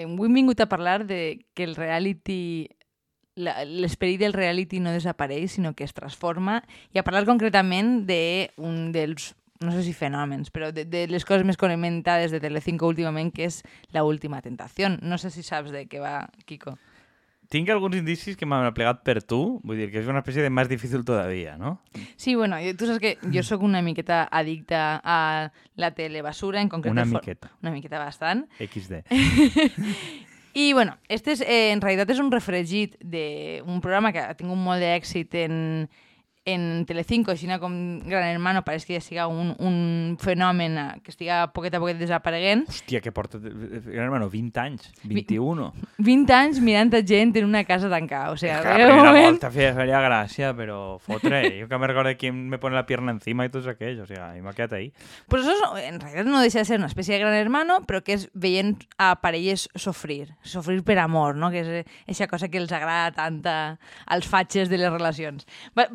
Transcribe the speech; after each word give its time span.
eh, 0.00 0.08
hem 0.08 0.34
vingut 0.34 0.60
a 0.60 0.68
parlar 0.68 1.04
de 1.06 1.46
que 1.54 1.64
el 1.68 1.76
reality 1.76 2.68
l'esperit 3.40 4.20
del 4.20 4.34
reality 4.34 4.80
no 4.80 4.92
desapareix, 4.92 5.52
sinó 5.52 5.74
que 5.74 5.84
es 5.84 5.94
transforma, 5.94 6.60
i 6.92 7.00
a 7.00 7.04
parlar 7.06 7.24
concretament 7.28 8.02
d'un 8.08 8.90
dels, 8.92 9.30
no 9.60 9.72
sé 9.72 9.84
si 9.86 9.94
fenòmens, 9.96 10.50
però 10.52 10.70
de, 10.74 10.84
de 10.84 11.06
les 11.08 11.24
coses 11.24 11.46
més 11.46 11.60
comentades 11.60 12.34
de 12.34 12.40
Telecinco 12.42 12.90
últimament, 12.90 13.32
que 13.32 13.46
és 13.48 13.62
la 13.94 14.04
última 14.04 14.42
tentació. 14.42 14.90
No 15.00 15.18
sé 15.18 15.30
si 15.30 15.44
saps 15.46 15.72
de 15.72 15.86
què 15.88 16.02
va, 16.02 16.28
Kiko. 16.44 16.76
Tinc 17.50 17.66
alguns 17.74 17.96
indicis 17.98 18.36
que 18.38 18.46
m'han 18.46 18.68
plegat 18.76 19.00
per 19.02 19.16
tu, 19.26 19.58
vull 19.66 19.80
dir 19.80 19.88
que 19.90 19.98
és 19.98 20.06
una 20.06 20.20
espècie 20.22 20.44
de 20.44 20.52
més 20.54 20.68
difícil 20.70 21.02
todavía, 21.02 21.56
no? 21.58 21.80
Sí, 22.14 22.36
bueno, 22.38 22.60
tu 22.78 22.86
saps 22.86 23.00
que 23.02 23.16
jo 23.34 23.42
sóc 23.42 23.64
una 23.66 23.82
miqueta 23.82 24.22
addicta 24.30 25.00
a 25.02 25.50
la 25.74 25.90
telebasura, 25.90 26.62
en 26.62 26.70
concret... 26.70 26.94
Una 26.94 27.08
miqueta. 27.10 27.50
Una 27.60 27.72
miqueta 27.74 27.98
bastant. 27.98 28.46
XD. 28.62 29.02
I, 30.54 30.72
bueno, 30.74 30.96
este 31.08 31.34
és, 31.34 31.42
eh, 31.42 31.72
en 31.74 31.82
realitat 31.82 32.14
és 32.14 32.22
un 32.22 32.30
refregit 32.30 32.94
d'un 33.02 33.82
programa 33.82 34.14
que 34.14 34.22
ha 34.22 34.38
tingut 34.38 34.58
molt 34.58 34.82
d'èxit 34.82 35.34
en, 35.42 35.58
en 36.54 36.84
Telecinco, 36.86 37.32
així 37.32 37.46
com 37.60 38.00
Gran 38.06 38.24
Hermano, 38.28 38.62
pareix 38.66 38.84
que 38.86 38.94
ja 38.98 39.00
siga 39.00 39.26
un, 39.26 39.54
un 39.58 40.16
fenomen 40.20 40.76
eh, 40.78 41.00
que 41.04 41.10
estiga 41.10 41.52
poquet 41.52 41.74
a 41.74 41.80
poquet 41.80 41.98
desapareguent. 41.98 42.66
Hòstia, 42.68 43.00
que 43.00 43.12
porta, 43.12 43.38
gran 43.40 44.04
hermano, 44.06 44.28
20 44.30 44.60
anys, 44.60 44.90
21. 45.04 45.72
20 45.98 46.32
anys 46.36 46.60
mirant 46.60 46.94
a 46.94 47.02
gent 47.06 47.34
en 47.36 47.44
una 47.48 47.64
casa 47.64 47.88
tancada. 47.90 48.30
O 48.32 48.36
sigui, 48.36 48.52
sea, 48.52 48.62
la 48.62 48.74
arriba 48.74 48.88
un 48.88 48.94
primera 49.00 49.10
moment... 49.12 49.30
volta 49.34 49.50
feia, 49.50 49.74
feia 49.74 50.00
gràcia, 50.04 50.52
però 50.56 50.98
fotre. 50.98 51.42
Jo 51.60 51.68
que 51.68 51.78
me 51.78 51.86
recordo 51.86 52.14
quién 52.18 52.48
me 52.48 52.58
pone 52.58 52.76
la 52.76 52.86
pierna 52.86 53.12
encima 53.12 53.44
i 53.46 53.50
tots 53.50 53.66
aquells, 53.70 54.00
o 54.04 54.06
sea, 54.06 54.30
i 54.36 54.42
m'ha 54.42 54.52
quedat 54.54 54.74
ahí. 54.78 54.92
Pues 55.28 55.42
eso 55.46 55.56
no- 55.60 55.76
en 55.78 56.00
realitat 56.00 56.26
no 56.26 56.40
deixa 56.40 56.60
de 56.60 56.64
ser 56.64 56.78
una 56.78 56.86
espècie 56.90 57.14
de 57.14 57.20
gran 57.20 57.34
hermano, 57.34 57.80
però 57.86 58.02
que 58.04 58.14
és 58.18 58.28
veient 58.34 58.76
a 58.98 59.14
parelles 59.20 59.68
sofrir, 59.74 60.34
sofrir 60.42 60.82
per 60.84 60.98
amor, 60.98 61.36
no? 61.36 61.50
que 61.50 61.60
és 61.60 61.70
aquesta 62.06 62.28
cosa 62.28 62.48
que 62.48 62.58
els 62.58 62.72
agrada 62.72 63.10
tant 63.16 63.40
a, 63.46 63.78
als 64.06 64.26
fatxes 64.28 64.68
de 64.70 64.78
les 64.78 64.92
relacions. 64.92 65.46
Ba 65.74 65.88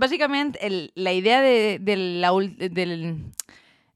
bàsicament, 0.46 0.58
el, 0.62 0.92
la 0.96 1.14
idea 1.14 1.42
de, 1.42 1.80
de 1.80 1.96
la, 1.96 2.32
del, 2.58 3.34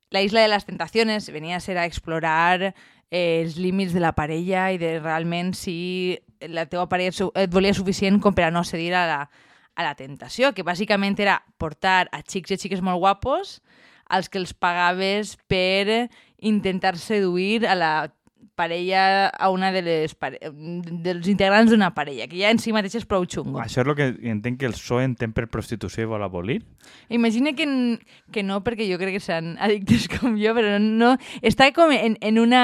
la 0.09 0.21
isla 0.21 0.41
de 0.41 0.47
las 0.47 0.65
tentaciones 0.65 1.31
venia 1.31 1.57
a 1.57 1.59
ser 1.59 1.77
a 1.77 1.85
explorar 1.85 2.75
eh, 3.11 3.41
els 3.41 3.57
límits 3.57 3.93
de 3.93 3.99
la 3.99 4.13
parella 4.13 4.71
i 4.71 4.77
de 4.77 4.99
realment 4.99 5.53
si 5.53 6.19
la 6.41 6.65
teva 6.65 6.87
parella 6.89 7.11
et 7.35 7.51
volia 7.51 7.73
suficient 7.73 8.19
com 8.19 8.33
per 8.33 8.47
a 8.47 8.51
no 8.51 8.63
cedir 8.63 8.93
a 8.95 9.05
la, 9.07 9.29
a 9.75 9.83
la 9.83 9.95
tentació, 9.95 10.53
que 10.53 10.63
bàsicament 10.63 11.19
era 11.19 11.43
portar 11.57 12.07
a 12.11 12.21
xics 12.23 12.51
i 12.51 12.57
xiques 12.57 12.81
molt 12.81 12.99
guapos 12.99 13.61
als 14.09 14.29
que 14.29 14.39
els 14.39 14.53
pagaves 14.53 15.37
per 15.47 16.09
intentar 16.39 16.97
seduir 16.97 17.67
a 17.67 17.75
la 17.75 17.93
parella, 18.59 19.29
a 19.31 19.49
una 19.53 19.71
de 19.71 19.83
les 19.85 20.15
pare... 20.19 20.39
dels 20.51 21.29
integrants 21.31 21.71
d'una 21.71 21.93
parella, 21.95 22.27
que 22.27 22.39
ja 22.41 22.51
en 22.51 22.59
si 22.59 22.73
mateix 22.75 22.99
és 22.99 23.07
prou 23.07 23.23
xungo. 23.23 23.61
Això 23.63 23.83
és 23.83 23.87
el 23.87 23.95
que 23.95 24.09
entenc 24.33 24.59
que 24.59 24.67
el 24.67 24.75
PSOE 24.75 25.07
entén 25.07 25.35
per 25.35 25.47
prostitució 25.51 26.03
i 26.03 26.09
vol 26.11 26.25
abolir. 26.25 26.59
Imagina 27.07 27.55
que, 27.55 27.69
que 28.35 28.43
no, 28.43 28.59
perquè 28.65 28.89
jo 28.89 28.99
crec 29.01 29.17
que 29.17 29.23
seran 29.23 29.55
addictes 29.63 30.09
com 30.17 30.35
jo, 30.41 30.55
però 30.57 30.75
no... 30.83 31.15
Està 31.45 31.71
com 31.75 31.93
en, 31.95 32.19
en 32.19 32.43
una 32.43 32.63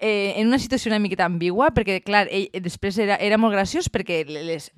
eh, 0.00 0.34
en 0.36 0.48
una 0.48 0.58
situació 0.58 0.90
una 0.90 1.00
miqueta 1.02 1.26
ambigua, 1.26 1.70
perquè, 1.76 2.00
clar, 2.04 2.26
ell 2.30 2.48
després 2.64 2.98
era, 3.02 3.16
era 3.16 3.38
molt 3.40 3.56
graciós 3.56 3.90
perquè 3.92 4.22
les, 4.28 4.70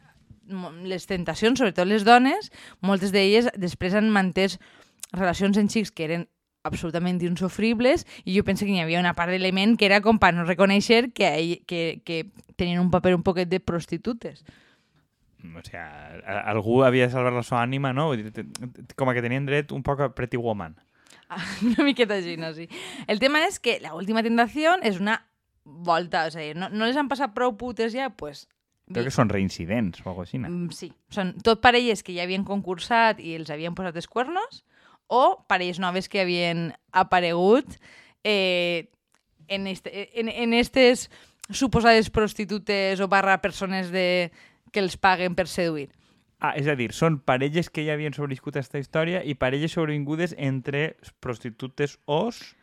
les 0.85 1.07
tentacions, 1.11 1.59
sobretot 1.59 1.89
les 1.89 2.07
dones, 2.07 2.51
moltes 2.81 3.13
d'elles 3.15 3.51
després 3.59 3.95
han 3.95 4.11
mantès 4.15 4.59
relacions 5.13 5.59
en 5.59 5.71
xics 5.73 5.93
que 5.93 6.07
eren 6.09 6.29
absolutament 6.69 7.21
insofribles 7.27 8.07
i 8.25 8.37
jo 8.37 8.45
penso 8.47 8.65
que 8.69 8.73
hi 8.77 8.81
havia 8.85 9.01
una 9.01 9.15
part 9.19 9.33
d'element 9.35 9.77
que 9.81 9.89
era 9.89 10.01
com 10.05 10.19
per 10.23 10.33
no 10.37 10.45
reconèixer 10.47 11.11
que, 11.13 11.63
que, 11.67 12.01
que 12.05 12.23
tenien 12.57 12.81
un 12.81 12.91
paper 12.93 13.15
un 13.17 13.23
poquet 13.27 13.49
de 13.51 13.61
prostitutes. 13.61 14.45
O 15.55 15.63
sea, 15.63 16.19
a- 16.27 16.45
algú 16.51 16.83
havia 16.85 17.07
de 17.07 17.13
salvar 17.13 17.33
la 17.33 17.45
seva 17.47 17.63
ànima, 17.63 17.93
no? 17.95 18.11
Com 18.99 19.09
a 19.11 19.15
que 19.15 19.23
tenien 19.23 19.47
dret 19.47 19.71
un 19.73 19.83
poc 19.87 20.01
a 20.03 20.09
Pretty 20.15 20.37
Woman. 20.37 20.75
Una 21.63 21.85
miqueta 21.85 22.17
així, 22.19 22.37
no? 22.41 22.51
Sí. 22.57 22.67
El 23.07 23.21
tema 23.23 23.43
és 23.47 23.61
que 23.63 23.79
la 23.85 23.95
última 23.95 24.23
tentació 24.25 24.75
és 24.83 24.99
una 24.99 25.19
volta, 25.65 26.25
o 26.27 26.31
sigui, 26.33 26.55
no, 26.57 26.71
no 26.73 26.87
les 26.89 26.97
han 26.97 27.11
passat 27.11 27.35
prou 27.37 27.55
putes 27.61 27.93
ja, 27.95 28.09
pues... 28.11 28.47
Crec 28.89 29.05
que 29.11 29.13
són 29.13 29.29
reincidents 29.29 30.01
o 30.01 30.07
alguna 30.09 30.23
cosa 30.25 30.31
així. 30.33 30.39
Mm, 30.41 30.71
Sí, 30.73 30.87
són 31.13 31.35
tot 31.45 31.61
parelles 31.61 32.01
que 32.03 32.15
ja 32.17 32.23
havien 32.25 32.47
concursat 32.49 33.19
i 33.21 33.35
els 33.37 33.51
havien 33.53 33.75
posat 33.77 33.99
els 34.01 34.09
cuernos 34.09 34.63
o 35.09 35.45
parelles 35.49 35.81
noves 35.81 36.09
que 36.09 36.23
havien 36.23 36.73
aparegut 36.93 37.77
eh, 38.25 38.89
en, 39.49 39.67
este, 39.67 40.09
en, 40.21 40.29
en 40.29 40.55
estes 40.55 41.09
suposades 41.51 42.11
prostitutes 42.11 43.01
o 43.01 43.09
barra 43.09 43.41
persones 43.41 43.91
de, 43.91 44.31
que 44.71 44.81
els 44.85 44.97
paguen 45.01 45.35
per 45.35 45.49
seduir. 45.49 45.89
Ah, 46.39 46.55
és 46.55 46.69
a 46.71 46.77
dir, 46.79 46.93
són 46.95 47.19
parelles 47.19 47.67
que 47.73 47.83
ja 47.83 47.97
havien 47.97 48.15
sobreviscut 48.15 48.55
a 48.55 48.63
aquesta 48.63 48.79
història 48.79 49.25
i 49.27 49.35
parelles 49.35 49.75
sobrevingudes 49.75 50.37
entre 50.39 50.95
prostitutes 51.25 51.97
os 52.07 52.55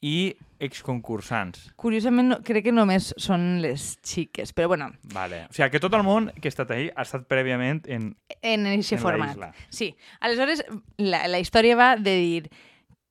i 0.00 0.34
exconcursants. 0.62 1.72
Curiosament, 1.76 2.28
no, 2.32 2.36
crec 2.46 2.68
que 2.68 2.72
només 2.74 3.12
són 3.18 3.60
les 3.62 3.96
xiques, 4.06 4.52
però 4.54 4.68
bueno, 4.70 4.90
Vale. 5.14 5.44
O 5.50 5.54
sigui, 5.54 5.70
que 5.74 5.80
tot 5.82 5.94
el 5.98 6.04
món 6.06 6.30
que 6.40 6.48
ha 6.48 6.52
estat 6.54 6.70
ahí 6.74 6.88
ha 6.94 7.02
estat 7.06 7.26
prèviament 7.30 7.84
en... 7.90 8.12
en 8.42 8.66
aquest 8.66 8.98
format. 9.02 9.34
isla. 9.36 9.52
Sí. 9.70 9.92
Aleshores, 10.20 10.64
la, 10.98 11.24
la 11.28 11.40
història 11.42 11.76
va 11.78 11.88
de 11.96 12.14
dir 12.18 12.50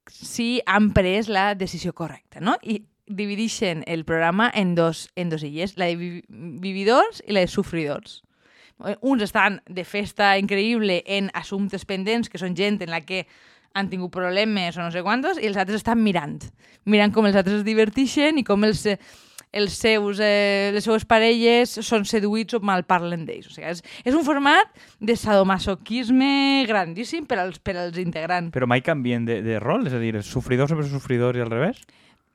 si 0.08 0.62
han 0.66 0.92
pres 0.96 1.28
la 1.28 1.54
decisió 1.56 1.94
correcta, 1.94 2.40
no? 2.40 2.56
I 2.64 2.82
divideixen 3.08 3.84
el 3.88 4.04
programa 4.06 4.50
en 4.54 4.74
dos, 4.76 5.10
en 5.16 5.30
dos 5.30 5.44
illes, 5.44 5.78
la 5.78 5.86
de 5.88 5.96
vi- 5.96 6.24
vividors 6.28 7.22
i 7.28 7.32
la 7.36 7.44
de 7.44 7.48
sofridors. 7.52 8.22
Uns 9.02 9.24
estan 9.26 9.62
de 9.66 9.84
festa 9.88 10.36
increïble 10.38 11.02
en 11.08 11.32
assumptes 11.34 11.84
pendents, 11.90 12.30
que 12.30 12.38
són 12.38 12.54
gent 12.56 12.78
en 12.86 12.92
la 12.94 13.00
que 13.02 13.24
han 13.78 13.92
tingut 13.92 14.14
problemes 14.14 14.78
o 14.78 14.84
no 14.84 14.92
sé 14.94 15.04
quantos, 15.06 15.40
i 15.42 15.48
els 15.50 15.60
altres 15.60 15.84
estan 15.84 16.02
mirant. 16.04 16.42
Mirant 16.90 17.14
com 17.14 17.28
els 17.30 17.38
altres 17.38 17.62
es 17.62 17.68
diverteixen 17.68 18.42
i 18.42 18.46
com 18.48 18.66
els, 18.66 18.86
els 19.54 19.78
seus, 19.78 20.22
eh, 20.24 20.72
les 20.74 20.86
seues 20.88 21.06
parelles 21.08 21.78
són 21.86 22.06
seduïts 22.10 22.58
o 22.58 22.62
malparlen 22.66 23.26
d'ells. 23.28 23.52
O 23.52 23.56
sigui, 23.56 23.70
és, 23.70 23.84
és 24.06 24.18
un 24.18 24.26
format 24.28 24.74
de 25.00 25.16
sadomasoquisme 25.20 26.66
grandíssim 26.70 27.28
per 27.30 27.42
als, 27.44 27.62
per 27.62 27.78
als 27.78 28.02
integrants. 28.02 28.54
Però 28.56 28.70
mai 28.70 28.84
canvien 28.86 29.28
de, 29.28 29.42
de 29.46 29.62
rol? 29.64 29.88
És 29.88 29.96
a 29.98 30.02
dir, 30.04 30.16
sofridors 30.26 30.74
sempre 30.74 30.90
sofridors 30.92 31.40
i 31.40 31.46
al 31.46 31.54
revés? 31.54 31.86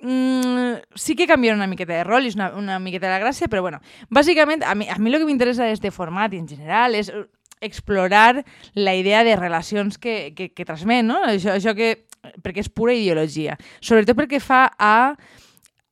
Mm, 0.02 0.80
sí 0.98 1.14
que 1.14 1.28
canvien 1.30 1.54
una 1.54 1.68
miqueta 1.70 1.94
de 1.94 2.02
rol 2.02 2.24
i 2.26 2.32
és 2.32 2.34
una, 2.34 2.50
una 2.58 2.80
miqueta 2.82 3.06
de 3.06 3.12
la 3.14 3.20
gràcia, 3.22 3.46
però 3.46 3.62
bueno, 3.62 3.78
bàsicament 4.10 4.64
a 4.66 4.74
mi, 4.74 4.88
a 4.90 4.98
mi 4.98 5.12
el 5.12 5.20
que 5.22 5.28
m'interessa 5.28 5.68
d'este 5.68 5.92
format 5.94 6.34
i 6.34 6.40
en 6.42 6.48
general 6.50 6.98
és 6.98 7.12
explorar 7.62 8.44
la 8.74 8.94
idea 8.94 9.24
de 9.24 9.36
relacions 9.36 9.98
que, 9.98 10.34
que, 10.36 10.50
que 10.52 10.66
transmet, 10.68 11.06
no? 11.06 11.20
Això, 11.24 11.54
això 11.56 11.76
que, 11.78 11.94
perquè 12.42 12.62
és 12.66 12.70
pura 12.70 12.94
ideologia. 12.94 13.56
Sobretot 13.80 14.18
perquè 14.18 14.42
fa 14.42 14.66
a 14.78 15.14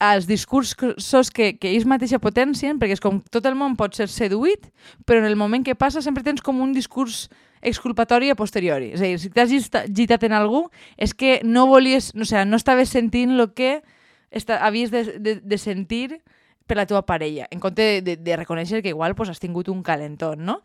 als 0.01 0.25
discursos 0.27 1.29
que, 1.29 1.53
que 1.61 1.69
ells 1.69 1.85
mateixa 1.85 2.19
potencien, 2.19 2.79
perquè 2.81 2.97
és 2.97 3.03
com 3.05 3.19
tot 3.21 3.45
el 3.45 3.55
món 3.55 3.77
pot 3.77 3.93
ser 3.95 4.09
seduït, 4.09 4.71
però 5.05 5.21
en 5.21 5.29
el 5.29 5.37
moment 5.37 5.67
que 5.67 5.77
passa 5.77 6.01
sempre 6.01 6.25
tens 6.25 6.41
com 6.41 6.63
un 6.65 6.73
discurs 6.73 7.27
exculpatori 7.61 8.31
a 8.33 8.37
posteriori. 8.39 8.95
És 8.97 9.03
a 9.03 9.11
dir, 9.11 9.19
si 9.21 9.29
t'has 9.29 9.53
gitat 9.53 10.25
en 10.25 10.33
algú, 10.33 10.65
és 10.97 11.13
que 11.13 11.43
no 11.45 11.67
volies, 11.69 12.15
no, 12.17 12.25
sé, 12.25 12.47
no 12.49 12.57
estaves 12.57 12.89
sentint 12.97 13.37
el 13.37 13.51
que 13.53 13.83
esta, 14.31 14.65
havies 14.65 14.91
de, 14.91 15.05
de, 15.21 15.37
de 15.45 15.59
sentir 15.59 16.23
per 16.67 16.79
la 16.79 16.87
teva 16.87 17.03
parella, 17.05 17.49
en 17.51 17.61
compte 17.61 17.83
de, 17.83 18.01
de, 18.01 18.17
de 18.17 18.37
reconèixer 18.39 18.81
que 18.81 18.95
igual 18.95 19.17
pues, 19.19 19.29
has 19.29 19.43
tingut 19.43 19.69
un 19.69 19.83
calentón, 19.83 20.47
no? 20.47 20.63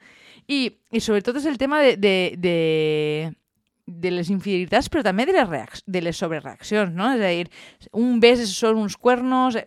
I, 0.47 0.59
i 0.91 1.01
sobretot 1.01 1.39
és 1.39 1.47
el 1.49 1.57
tema 1.57 1.81
de, 1.81 1.95
de, 1.97 2.15
de, 2.37 3.31
de 3.85 4.11
les 4.13 4.29
infidelitats, 4.33 4.89
però 4.91 5.03
també 5.05 5.25
de 5.25 5.33
les, 5.37 5.81
de 5.85 6.03
les 6.03 6.17
sobrereaccions, 6.17 6.93
no? 6.93 7.13
És 7.15 7.23
a 7.23 7.33
dir, 7.33 7.49
un 7.93 8.19
bes 8.23 8.45
són 8.53 8.83
uns 8.85 8.97
cuernos... 8.97 9.59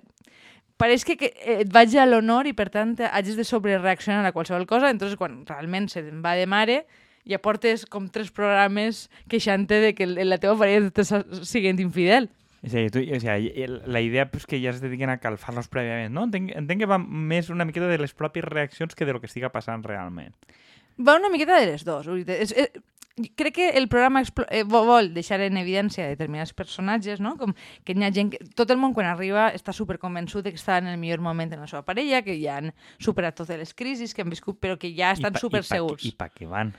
Pareix 0.78 1.02
que, 1.02 1.16
que 1.18 1.32
et 1.58 1.70
vaig 1.74 1.96
a 1.98 2.04
l'honor 2.06 2.46
i, 2.46 2.52
per 2.54 2.68
tant, 2.70 2.92
hagis 3.10 3.34
de 3.34 3.42
sobrereaccionar 3.42 4.22
a 4.22 4.30
qualsevol 4.30 4.62
cosa, 4.70 4.92
entonces 4.94 5.18
quan 5.18 5.40
realment 5.48 5.88
se 5.90 6.04
te'n 6.06 6.20
va 6.22 6.36
de 6.38 6.44
mare, 6.46 6.76
ja 7.26 7.40
portes 7.42 7.82
com 7.90 8.06
tres 8.06 8.30
programes 8.30 9.08
queixant-te 9.26 9.80
de 9.82 9.90
que 9.98 10.06
la 10.06 10.38
teva 10.38 10.54
parella 10.60 10.92
t'està 10.94 11.24
siguent 11.42 11.82
infidel. 11.82 12.30
És 12.62 12.74
a 12.74 12.78
dir, 12.82 12.90
tu, 12.90 12.98
o 12.98 13.20
sigui, 13.22 13.66
la 13.86 14.00
idea 14.02 14.24
pues, 14.30 14.44
que 14.46 14.58
ja 14.60 14.70
es 14.74 14.80
dediquen 14.82 15.10
a 15.12 15.18
calfar-los 15.22 15.68
prèviament, 15.70 16.10
no? 16.14 16.24
Entenc, 16.26 16.50
entenc 16.58 16.80
que 16.82 16.90
va 16.90 16.98
més 16.98 17.50
una 17.54 17.64
miqueta 17.68 17.86
de 17.86 17.98
les 18.02 18.14
pròpies 18.18 18.44
reaccions 18.48 18.94
que 18.98 19.06
de 19.06 19.12
lo 19.14 19.20
que 19.22 19.26
estiga 19.30 19.52
passant 19.54 19.84
realment. 19.86 20.34
Va 20.98 21.14
una 21.20 21.30
miqueta 21.30 21.60
de 21.60 21.66
les 21.70 21.84
dues. 21.86 22.08
És, 22.26 22.50
és, 22.50 22.72
crec 23.38 23.54
que 23.54 23.68
el 23.78 23.86
programa 23.86 24.24
eh, 24.50 24.64
vo- 24.66 24.82
vol 24.86 25.12
deixar 25.14 25.38
en 25.46 25.56
evidència 25.60 26.08
determinats 26.10 26.52
personatges, 26.52 27.20
no? 27.22 27.36
Com 27.38 27.54
que 27.86 27.94
hi 27.94 28.02
ha 28.02 28.10
gent 28.14 28.32
que... 28.34 28.40
Tot 28.58 28.70
el 28.74 28.78
món, 28.82 28.90
quan 28.94 29.06
arriba, 29.06 29.52
està 29.54 29.70
superconvençut 29.74 30.42
de 30.42 30.50
que 30.50 30.58
està 30.58 30.80
en 30.82 30.90
el 30.90 30.98
millor 30.98 31.22
moment 31.22 31.54
en 31.54 31.62
la 31.62 31.70
seva 31.70 31.84
parella, 31.86 32.24
que 32.26 32.34
ja 32.42 32.56
han 32.58 32.72
superat 32.98 33.38
totes 33.38 33.58
les 33.58 33.74
crisis 33.74 34.14
que 34.14 34.22
han 34.26 34.30
viscut, 34.34 34.58
però 34.58 34.74
que 34.78 34.90
ja 34.98 35.12
estan 35.14 35.30
I 35.30 35.38
pa- 35.38 35.44
super 35.46 35.62
i 35.62 35.66
pa, 35.68 35.74
segurs. 35.76 36.04
I 36.10 36.12
pa 36.18 36.28
què 36.34 36.50
van? 36.50 36.74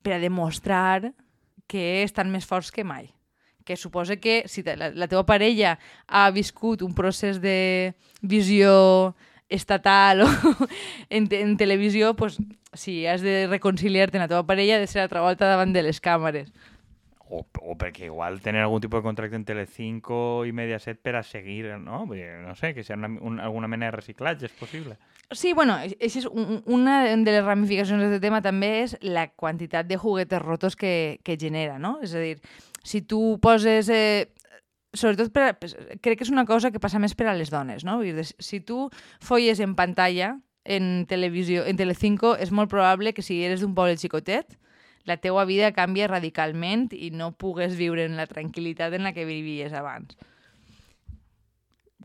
per 0.00 0.14
a 0.14 0.18
demostrar 0.22 1.12
que 1.68 2.02
estan 2.04 2.30
més 2.32 2.46
forts 2.48 2.70
que 2.72 2.84
mai. 2.86 3.10
Que 3.68 3.76
suposa 3.76 4.16
que 4.16 4.44
si 4.48 4.62
te- 4.64 4.78
la, 4.80 4.88
la 4.96 5.08
teva 5.12 5.26
parella 5.28 5.74
ha 6.08 6.30
viscut 6.32 6.80
un 6.86 6.94
procés 6.96 7.42
de 7.44 7.92
visió 8.22 9.14
estatal 9.48 10.22
o 10.24 10.28
en, 11.10 11.28
en 11.30 11.56
televisió, 11.60 12.14
pues, 12.16 12.38
si 12.72 13.04
has 13.06 13.20
de 13.20 13.46
reconciliar-te 13.48 14.16
amb 14.18 14.24
la 14.24 14.32
teva 14.32 14.46
parella, 14.48 14.76
ha 14.76 14.80
de 14.82 14.88
ser 14.88 15.02
altra 15.04 15.20
volta 15.24 15.48
davant 15.48 15.72
de 15.76 15.82
les 15.84 16.00
càmeres. 16.00 16.48
O, 17.28 17.42
o 17.44 17.74
perquè 17.76 18.06
igual 18.08 18.38
tenen 18.40 18.62
algun 18.64 18.80
tipus 18.80 19.02
de 19.02 19.04
contracte 19.04 19.36
en 19.36 19.44
Telecinco 19.44 20.46
i 20.48 20.52
Mediaset 20.56 20.96
per 21.04 21.18
a 21.18 21.22
seguir, 21.22 21.74
no? 21.76 22.06
No 22.08 22.54
sé, 22.56 22.72
que 22.72 22.80
sigui 22.84 22.96
una, 22.96 23.10
un, 23.20 23.36
alguna 23.44 23.68
mena 23.68 23.90
de 23.90 23.98
reciclatge, 23.98 24.48
és 24.48 24.54
possible. 24.56 24.96
Sí, 25.36 25.52
bueno, 25.52 25.74
això 25.76 26.22
és 26.22 26.26
un, 26.30 26.62
una 26.64 27.02
de 27.04 27.18
les 27.34 27.44
ramificacions 27.44 28.00
d'aquest 28.00 28.22
tema 28.24 28.40
també 28.40 28.70
és 28.86 28.94
la 29.04 29.26
quantitat 29.28 29.84
de 29.84 29.98
juguetes 30.00 30.40
rotos 30.40 30.72
que, 30.74 31.20
que 31.22 31.36
genera, 31.36 31.76
no? 31.78 31.98
És 32.00 32.14
a 32.16 32.22
dir, 32.24 32.38
si 32.82 33.02
tu 33.02 33.38
poses... 33.42 33.88
Eh, 33.88 34.28
sobretot 34.96 35.28
per, 35.34 35.52
crec 36.00 36.16
que 36.16 36.24
és 36.24 36.30
una 36.32 36.46
cosa 36.48 36.70
que 36.72 36.80
passa 36.80 36.98
més 36.98 37.12
per 37.14 37.26
a 37.28 37.34
les 37.36 37.50
dones, 37.52 37.84
no? 37.84 37.98
Vull 38.00 38.16
dir, 38.16 38.24
si 38.40 38.62
tu 38.64 38.86
folles 39.20 39.60
en 39.60 39.74
pantalla 39.76 40.38
en 40.68 41.06
televisió, 41.06 41.64
en 41.68 41.76
Telecinco, 41.80 42.34
és 42.36 42.52
molt 42.52 42.70
probable 42.72 43.14
que 43.16 43.24
si 43.24 43.40
eres 43.44 43.64
d'un 43.64 43.74
poble 43.76 43.96
xicotet, 44.00 44.56
la 45.08 45.16
teua 45.16 45.46
vida 45.48 45.72
canvia 45.72 46.08
radicalment 46.10 46.90
i 46.92 47.08
no 47.10 47.32
pugues 47.32 47.76
viure 47.78 48.04
en 48.04 48.18
la 48.20 48.28
tranquil·litat 48.28 48.96
en 48.96 49.08
la 49.08 49.14
que 49.16 49.24
vivies 49.24 49.72
abans. 49.72 50.18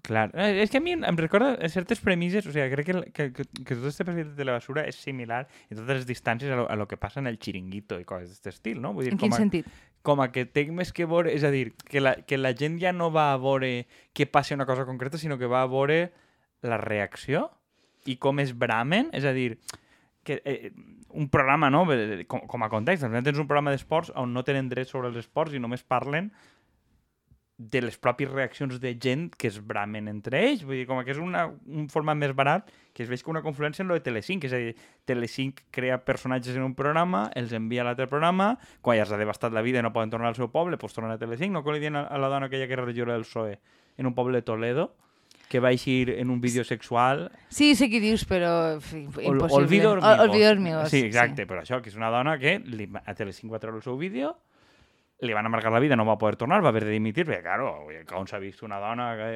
Clar, 0.03 0.29
eh, 0.35 0.63
és 0.63 0.71
que 0.71 0.79
a 0.79 0.83
mi 0.83 0.95
em 0.95 1.17
recorda 1.19 1.55
certes 1.71 2.01
premisses, 2.03 2.47
o 2.47 2.51
sigui, 2.51 2.65
crec 2.73 2.87
que, 2.89 2.95
que, 3.15 3.27
que, 3.35 3.45
que 3.47 3.75
tot 3.77 3.87
este 3.87 4.03
perfil 4.03 4.31
de 4.31 4.35
telebasura 4.35 4.83
és 4.89 4.97
similar 4.99 5.45
en 5.69 5.77
totes 5.77 6.01
les 6.01 6.07
distàncies 6.09 6.51
a 6.51 6.57
lo, 6.59 6.65
a 6.67 6.75
lo 6.79 6.89
que 6.91 6.99
passa 6.99 7.21
en 7.21 7.29
el 7.31 7.39
xiringuito 7.39 7.99
i 8.01 8.07
coses 8.07 8.33
d'aquest 8.33 8.51
estil, 8.51 8.81
no? 8.83 8.91
Vull 8.95 9.07
dir, 9.07 9.13
En 9.15 9.21
quin 9.21 9.31
com 9.31 9.37
a, 9.37 9.39
sentit? 9.39 9.69
Com 10.03 10.21
a 10.21 10.29
que 10.35 10.43
té 10.45 10.65
més 10.75 10.91
que 10.93 11.07
veure, 11.09 11.31
és 11.31 11.45
a 11.47 11.51
dir, 11.51 11.71
que 11.89 12.03
la, 12.03 12.17
que 12.27 12.37
la 12.37 12.51
gent 12.59 12.75
ja 12.81 12.91
no 12.93 13.09
va 13.11 13.31
a 13.31 13.39
veure 13.41 13.87
que 14.13 14.27
passi 14.27 14.53
una 14.53 14.67
cosa 14.67 14.85
concreta, 14.85 15.17
sinó 15.17 15.39
que 15.39 15.49
va 15.49 15.63
a 15.63 15.71
veure 15.71 16.11
la 16.61 16.77
reacció 16.77 17.47
i 18.05 18.17
com 18.19 18.43
es 18.43 18.51
bramen, 18.59 19.09
és 19.15 19.23
a 19.23 19.31
dir, 19.35 19.55
que 20.27 20.41
eh, 20.43 20.73
un 21.13 21.29
programa, 21.31 21.69
no?, 21.71 21.85
com, 22.27 22.43
com 22.51 22.65
a 22.65 22.69
context, 22.71 23.07
tens 23.07 23.39
un 23.39 23.47
programa 23.47 23.71
d'esports 23.71 24.11
on 24.19 24.35
no 24.35 24.43
tenen 24.43 24.67
dret 24.71 24.91
sobre 24.91 25.11
els 25.11 25.19
esports 25.23 25.55
i 25.55 25.63
només 25.63 25.87
parlen 25.87 26.31
de 27.71 27.81
les 27.81 27.95
pròpies 28.01 28.31
reaccions 28.31 28.79
de 28.81 28.91
gent 28.99 29.29
que 29.37 29.47
es 29.47 29.59
bramen 29.65 30.07
entre 30.11 30.39
ells. 30.49 30.63
Vull 30.67 30.81
dir, 30.81 30.87
com 30.89 30.99
que 31.05 31.11
és 31.13 31.19
una, 31.21 31.45
un 31.67 31.87
format 31.89 32.17
més 32.19 32.33
barat 32.35 32.71
que 32.93 33.03
es 33.05 33.09
veix 33.09 33.23
com 33.25 33.31
una 33.33 33.41
confluència 33.41 33.81
en 33.81 33.89
lo 33.89 33.95
de 33.97 34.03
Telecinc. 34.05 34.43
És 34.45 34.53
a 34.53 34.59
dir, 34.61 34.75
Telecinc 35.09 35.61
crea 35.73 35.97
personatges 36.05 36.55
en 36.55 36.63
un 36.65 36.75
programa, 36.77 37.29
els 37.35 37.53
envia 37.57 37.81
a 37.81 37.87
l'altre 37.87 38.07
programa, 38.11 38.51
quan 38.81 38.97
ja 38.99 39.05
s'ha 39.09 39.17
devastat 39.17 39.53
la 39.55 39.63
vida 39.65 39.79
i 39.79 39.85
no 39.85 39.93
poden 39.93 40.11
tornar 40.13 40.29
al 40.33 40.35
seu 40.37 40.51
poble, 40.53 40.77
doncs 40.77 40.93
tornen 40.97 41.15
a 41.15 41.17
Telecinc. 41.21 41.51
No 41.53 41.63
com 41.63 41.73
li 41.73 41.81
diuen 41.81 41.95
a, 42.03 42.05
la 42.17 42.29
dona 42.29 42.51
aquella 42.51 42.67
que 42.67 42.73
era 42.77 42.85
regidora 42.85 43.13
del 43.17 43.25
PSOE 43.25 43.57
en 43.97 44.05
un 44.09 44.13
poble 44.13 44.37
de 44.41 44.45
Toledo, 44.45 44.91
que 45.49 45.59
va 45.61 45.69
eixir 45.69 46.09
en 46.17 46.31
un 46.31 46.39
vídeo 46.41 46.63
sexual 46.63 47.27
Sí, 47.53 47.75
sé 47.77 47.85
qui 47.89 47.99
dius, 48.01 48.23
però 48.25 48.79
impossible. 48.79 49.53
olvido 49.53 49.91
Ol- 49.91 49.99
hormigos. 50.01 50.29
Olvido 50.29 50.49
hormigos. 50.49 50.89
Sí, 50.89 51.01
exacte, 51.05 51.45
però 51.45 51.61
això, 51.61 51.81
que 51.83 51.89
és 51.91 51.95
una 51.99 52.09
dona 52.09 52.39
que 52.41 52.57
li, 52.65 52.87
a 53.05 53.13
Telecinc 53.13 53.53
va 53.53 53.59
treure 53.61 53.77
el 53.77 53.83
seu 53.85 53.97
vídeo, 53.99 54.31
li 55.23 55.33
van 55.33 55.45
amargar 55.45 55.71
la 55.71 55.79
vida, 55.79 55.95
no 55.95 56.05
va 56.05 56.17
poder 56.17 56.35
tornar, 56.35 56.61
va 56.63 56.69
haver 56.73 56.83
de 56.85 56.91
dimitir, 56.91 57.25
perquè, 57.27 57.41
claro, 57.45 57.69
com 58.09 58.25
s'ha 58.27 58.39
vist 58.41 58.63
una 58.65 58.79
dona 58.81 59.13
que 59.15 59.29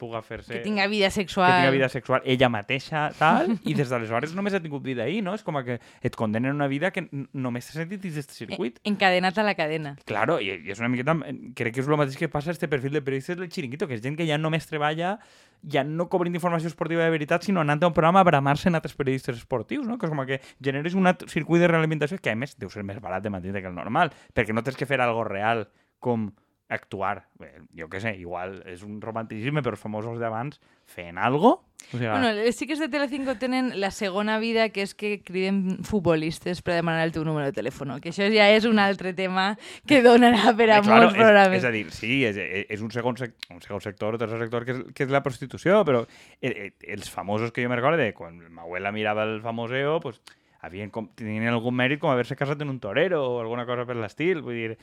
puga 0.00 0.22
fer-se... 0.24 0.56
Que 0.56 0.64
tinga 0.64 0.86
vida 0.90 1.10
sexual. 1.14 1.52
que 1.52 1.60
tinga 1.62 1.74
vida 1.76 1.88
sexual 1.92 2.22
ella 2.24 2.48
mateixa, 2.50 3.08
tal, 3.18 3.52
i 3.62 3.76
des 3.78 3.92
d'aleshores 3.92 4.34
només 4.34 4.56
ha 4.56 4.62
tingut 4.64 4.82
vida 4.82 5.04
ahí, 5.06 5.20
no? 5.22 5.36
És 5.38 5.44
com 5.46 5.60
que 5.64 5.78
et 5.78 6.16
condenen 6.18 6.56
una 6.56 6.68
vida 6.70 6.90
que 6.90 7.06
només 7.12 7.68
t'has 7.68 7.82
sentit 7.84 8.02
dins 8.02 8.18
d'aquest 8.18 8.34
circuit. 8.34 8.80
Encadenat 8.88 9.38
a 9.38 9.46
la 9.46 9.54
cadena. 9.58 9.94
Claro, 10.08 10.40
i, 10.42 10.50
i 10.56 10.74
és 10.74 10.82
una 10.82 10.90
miqueta... 10.92 11.14
Crec 11.58 11.76
que 11.76 11.84
és 11.84 11.88
el 11.90 12.00
mateix 12.00 12.18
que 12.18 12.30
passa 12.32 12.50
a 12.50 12.56
este 12.56 12.68
perfil 12.70 12.96
de 12.98 13.04
periodistes 13.04 13.38
del 13.38 13.52
xiringuito, 13.52 13.86
que 13.86 13.98
és 13.98 14.02
gent 14.02 14.18
que 14.18 14.26
ja 14.26 14.40
només 14.40 14.66
treballa 14.66 15.18
ja 15.62 15.84
no 15.84 16.08
cobrint 16.08 16.36
informació 16.36 16.70
esportiva 16.70 17.04
de 17.04 17.14
veritat, 17.14 17.44
sinó 17.46 17.62
anant 17.64 17.82
a 17.82 17.90
un 17.90 17.96
programa 17.96 18.20
a 18.20 18.28
bramar-se 18.28 18.68
en 18.68 18.78
altres 18.78 18.94
periodistes 18.94 19.38
esportius, 19.38 19.86
no? 19.86 19.98
Que 19.98 20.06
és 20.06 20.12
com 20.12 20.24
que 20.26 20.40
generes 20.62 20.94
un 20.94 21.08
circuit 21.26 21.62
de 21.62 21.68
realimentació 21.68 22.18
que, 22.22 22.30
a 22.32 22.38
més, 22.38 22.56
deu 22.58 22.70
ser 22.70 22.84
més 22.86 23.00
barat 23.02 23.24
de 23.24 23.32
mantenir 23.34 23.62
que 23.62 23.70
el 23.70 23.76
normal, 23.76 24.12
perquè 24.34 24.54
no 24.54 24.62
tens 24.62 24.78
que 24.78 24.86
fer 24.86 25.00
algo 25.00 25.24
real 25.24 25.66
com 25.98 26.30
actuar. 26.68 27.26
Bé, 27.40 27.50
jo 27.76 27.88
què 27.88 28.00
sé, 28.02 28.14
igual 28.20 28.60
és 28.68 28.84
un 28.84 29.00
romanticisme, 29.00 29.62
però 29.64 29.76
els 29.76 29.82
famosos 29.82 30.20
d'abans 30.20 30.60
feien 30.88 31.18
algo. 31.18 31.64
O 31.78 31.96
sigui, 31.96 32.08
Bueno, 32.08 32.32
les 32.34 32.56
xiques 32.58 32.80
de 32.82 32.88
Telecinco 32.92 33.36
tenen 33.38 33.70
la 33.80 33.90
segona 33.94 34.38
vida, 34.42 34.68
que 34.74 34.82
és 34.84 34.92
que 34.98 35.18
criden 35.24 35.78
futbolistes 35.86 36.60
per 36.64 36.74
demanar 36.74 37.06
el 37.06 37.14
teu 37.14 37.24
número 37.24 37.46
de 37.48 37.54
telèfon, 37.56 37.94
que 38.02 38.10
això 38.12 38.26
ja 38.32 38.48
és 38.52 38.66
un 38.68 38.80
altre 38.82 39.14
tema 39.16 39.52
que 39.88 40.02
donarà 40.04 40.52
per 40.58 40.68
a 40.68 40.80
claro, 40.82 41.06
molts 41.06 41.16
programes. 41.16 41.60
És, 41.60 41.62
és 41.62 41.68
a 41.68 41.72
dir, 41.72 41.84
sí, 41.94 42.12
és, 42.28 42.40
és 42.68 42.82
un, 42.84 42.90
segon 42.92 43.16
sec, 43.20 43.36
un 43.54 43.62
segon 43.64 43.84
sector, 43.84 44.18
un 44.18 44.24
tercer 44.24 44.42
sector, 44.42 44.66
que 44.66 44.76
és, 44.76 44.82
que 44.92 45.06
és 45.06 45.14
la 45.14 45.22
prostitució, 45.24 45.80
però 45.88 46.02
eh, 46.42 46.50
eh, 46.50 46.72
els 46.92 47.08
famosos 47.12 47.54
que 47.54 47.64
jo 47.64 47.72
me 47.72 47.78
recordo, 47.78 48.04
quan 48.18 48.42
ma 48.50 48.66
abuela 48.66 48.92
mirava 48.92 49.24
el 49.24 49.38
famoseo, 49.44 50.00
pues, 50.04 50.20
havien 50.64 50.90
com, 50.90 51.06
tenien 51.14 51.46
algun 51.52 51.76
mèrit 51.78 52.00
com 52.02 52.10
haver-se 52.10 52.36
casat 52.38 52.62
en 52.64 52.72
un 52.72 52.80
torero 52.82 53.20
o 53.22 53.36
alguna 53.40 53.66
cosa 53.66 53.84
per 53.86 53.96
l'estil. 53.98 54.40
Vull 54.42 54.58
dir, 54.58 54.78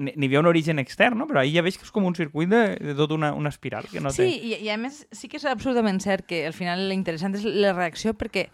n'hi 0.00 0.28
havia 0.28 0.40
un 0.40 0.48
origen 0.48 0.80
extern, 0.80 1.18
no? 1.20 1.26
però 1.28 1.42
ahir 1.42 1.58
ja 1.58 1.64
veig 1.66 1.76
que 1.76 1.84
és 1.84 1.92
com 1.92 2.06
un 2.08 2.16
circuit 2.16 2.48
de, 2.48 2.62
de 2.80 2.94
tota 2.96 3.18
una, 3.18 3.34
una 3.36 3.52
espiral 3.52 3.88
que 3.92 4.00
no 4.00 4.12
Sí, 4.14 4.24
té... 4.24 4.30
i, 4.32 4.56
i 4.64 4.72
a 4.72 4.78
més 4.80 5.04
sí 5.12 5.28
que 5.28 5.36
és 5.40 5.46
absolutament 5.48 6.00
cert 6.00 6.26
que 6.28 6.46
al 6.48 6.56
final 6.56 6.88
l'interessant 6.88 7.36
és 7.36 7.44
la 7.44 7.74
reacció 7.76 8.16
perquè 8.16 8.48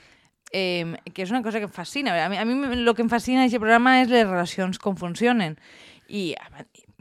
eh, 0.55 0.95
que 1.13 1.23
és 1.23 1.31
una 1.31 1.43
cosa 1.43 1.63
que 1.63 1.71
em 1.71 1.75
fascina. 1.75 2.15
A 2.25 2.29
mi, 2.29 2.39
a 2.39 2.45
mi 2.45 2.59
el 2.75 2.95
que 2.95 3.07
em 3.07 3.11
fascina 3.13 3.45
d'aquest 3.45 3.63
programa 3.63 4.01
és 4.03 4.11
les 4.11 4.27
relacions 4.27 4.79
com 4.83 4.99
funcionen. 4.99 5.59
I, 6.05 6.35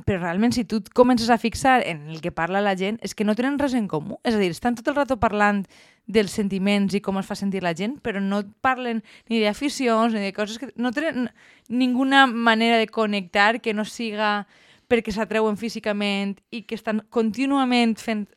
però 0.05 0.19
realment 0.19 0.53
si 0.55 0.65
tu 0.67 0.81
et 0.81 0.89
comences 0.95 1.29
a 1.31 1.38
fixar 1.39 1.81
en 1.88 2.07
el 2.11 2.21
que 2.21 2.31
parla 2.31 2.61
la 2.63 2.75
gent 2.79 3.00
és 3.03 3.15
que 3.15 3.23
no 3.23 3.35
tenen 3.35 3.57
res 3.59 3.75
en 3.77 3.88
comú. 3.88 4.19
És 4.23 4.35
a 4.35 4.41
dir, 4.41 4.51
estan 4.51 4.75
tot 4.75 4.89
el 4.91 4.97
rato 4.97 5.17
parlant 5.21 5.63
dels 6.05 6.35
sentiments 6.35 6.94
i 6.94 7.01
com 7.01 7.17
es 7.21 7.27
fa 7.27 7.38
sentir 7.39 7.63
la 7.63 7.73
gent, 7.77 7.97
però 8.03 8.19
no 8.19 8.41
parlen 8.61 9.01
ni 9.31 9.39
d'aficions 9.44 10.13
ni 10.13 10.25
de 10.25 10.33
coses 10.35 10.59
que... 10.59 10.71
No 10.75 10.91
tenen 10.91 11.29
ninguna 11.69 12.25
manera 12.27 12.77
de 12.77 12.88
connectar 12.88 13.61
que 13.61 13.73
no 13.73 13.85
siga 13.88 14.45
perquè 14.91 15.13
s'atreuen 15.15 15.57
físicament 15.57 16.38
i 16.51 16.63
que 16.67 16.75
estan 16.75 17.03
contínuament 17.09 17.95
fent... 18.00 18.27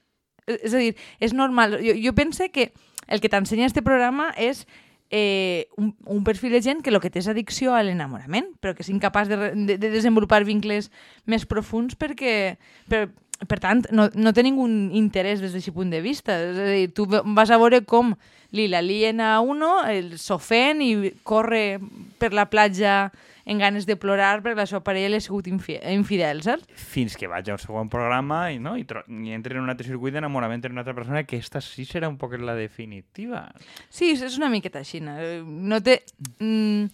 És 0.46 0.74
a 0.74 0.78
dir, 0.78 0.94
és 1.18 1.34
normal. 1.34 1.80
Jo, 1.82 1.96
jo 1.98 2.14
pense 2.14 2.52
que 2.54 2.70
el 3.10 3.20
que 3.20 3.30
t'ensenya 3.30 3.66
este 3.66 3.82
programa 3.82 4.30
és 4.38 4.64
eh, 5.10 5.68
un, 5.76 5.94
un 6.04 6.24
perfil 6.24 6.52
de 6.52 6.62
gent 6.62 6.82
que 6.82 6.90
el 6.90 7.00
que 7.02 7.10
té 7.12 7.20
és 7.22 7.28
addicció 7.30 7.74
a 7.74 7.82
l'enamorament, 7.86 8.48
però 8.60 8.74
que 8.74 8.84
és 8.84 8.90
incapaç 8.92 9.30
de, 9.30 9.38
de, 9.54 9.78
de 9.78 9.90
desenvolupar 9.92 10.42
vincles 10.48 10.90
més 11.26 11.46
profuns 11.46 11.98
perquè, 11.98 12.56
per, 12.90 13.06
per 13.48 13.58
tant, 13.60 13.84
no, 13.92 14.08
no 14.14 14.32
té 14.32 14.42
ningú 14.46 14.64
interès 14.96 15.42
des 15.44 15.52
d'aquest 15.52 15.74
punt 15.76 15.90
de 15.92 16.00
vista. 16.00 16.38
És 16.40 16.58
a 16.58 16.66
dir, 16.72 16.88
tu 16.96 17.04
vas 17.10 17.50
a 17.52 17.58
veure 17.60 17.82
com 17.84 18.14
li 18.56 18.68
la 18.70 18.80
lien 18.80 19.20
a 19.20 19.34
uno, 19.44 19.82
el 19.84 20.14
s'ofèn 20.22 20.80
i 20.80 20.92
corre 21.26 21.78
per 22.18 22.32
la 22.32 22.46
platja 22.48 23.10
en 23.46 23.58
ganes 23.62 23.84
de 23.86 23.94
plorar 23.94 24.40
perquè 24.42 24.56
la 24.58 24.66
seva 24.66 24.80
parella 24.82 25.10
li 25.12 25.18
ha 25.20 25.22
sigut 25.22 25.46
infi 25.46 25.76
infidel, 25.92 26.40
saps? 26.42 26.64
fins 26.74 27.14
que 27.18 27.28
vaig 27.30 27.46
al 27.52 27.60
següent 27.62 27.90
programa 27.92 28.48
i, 28.50 28.56
no? 28.58 28.72
I, 28.78 28.82
i 29.22 29.34
entri 29.36 29.54
en 29.54 29.62
un 29.62 29.70
altre 29.70 29.86
circuit 29.86 30.14
d'enamorament 30.16 30.64
en 30.66 30.72
una 30.74 30.82
altra 30.82 30.94
persona 30.96 31.22
que 31.28 31.36
esta 31.38 31.60
sí 31.60 31.84
serà 31.86 32.08
un 32.10 32.16
poc 32.18 32.34
la 32.40 32.56
definitiva. 32.58 33.44
Sí, 33.90 34.12
és- 34.16 34.22
és 34.22 34.38
una 34.38 34.48
miqueta 34.50 34.80
així. 34.82 34.98
No, 35.04 35.14
no 35.44 35.78
té... 35.82 36.00
Mm, 36.40 36.88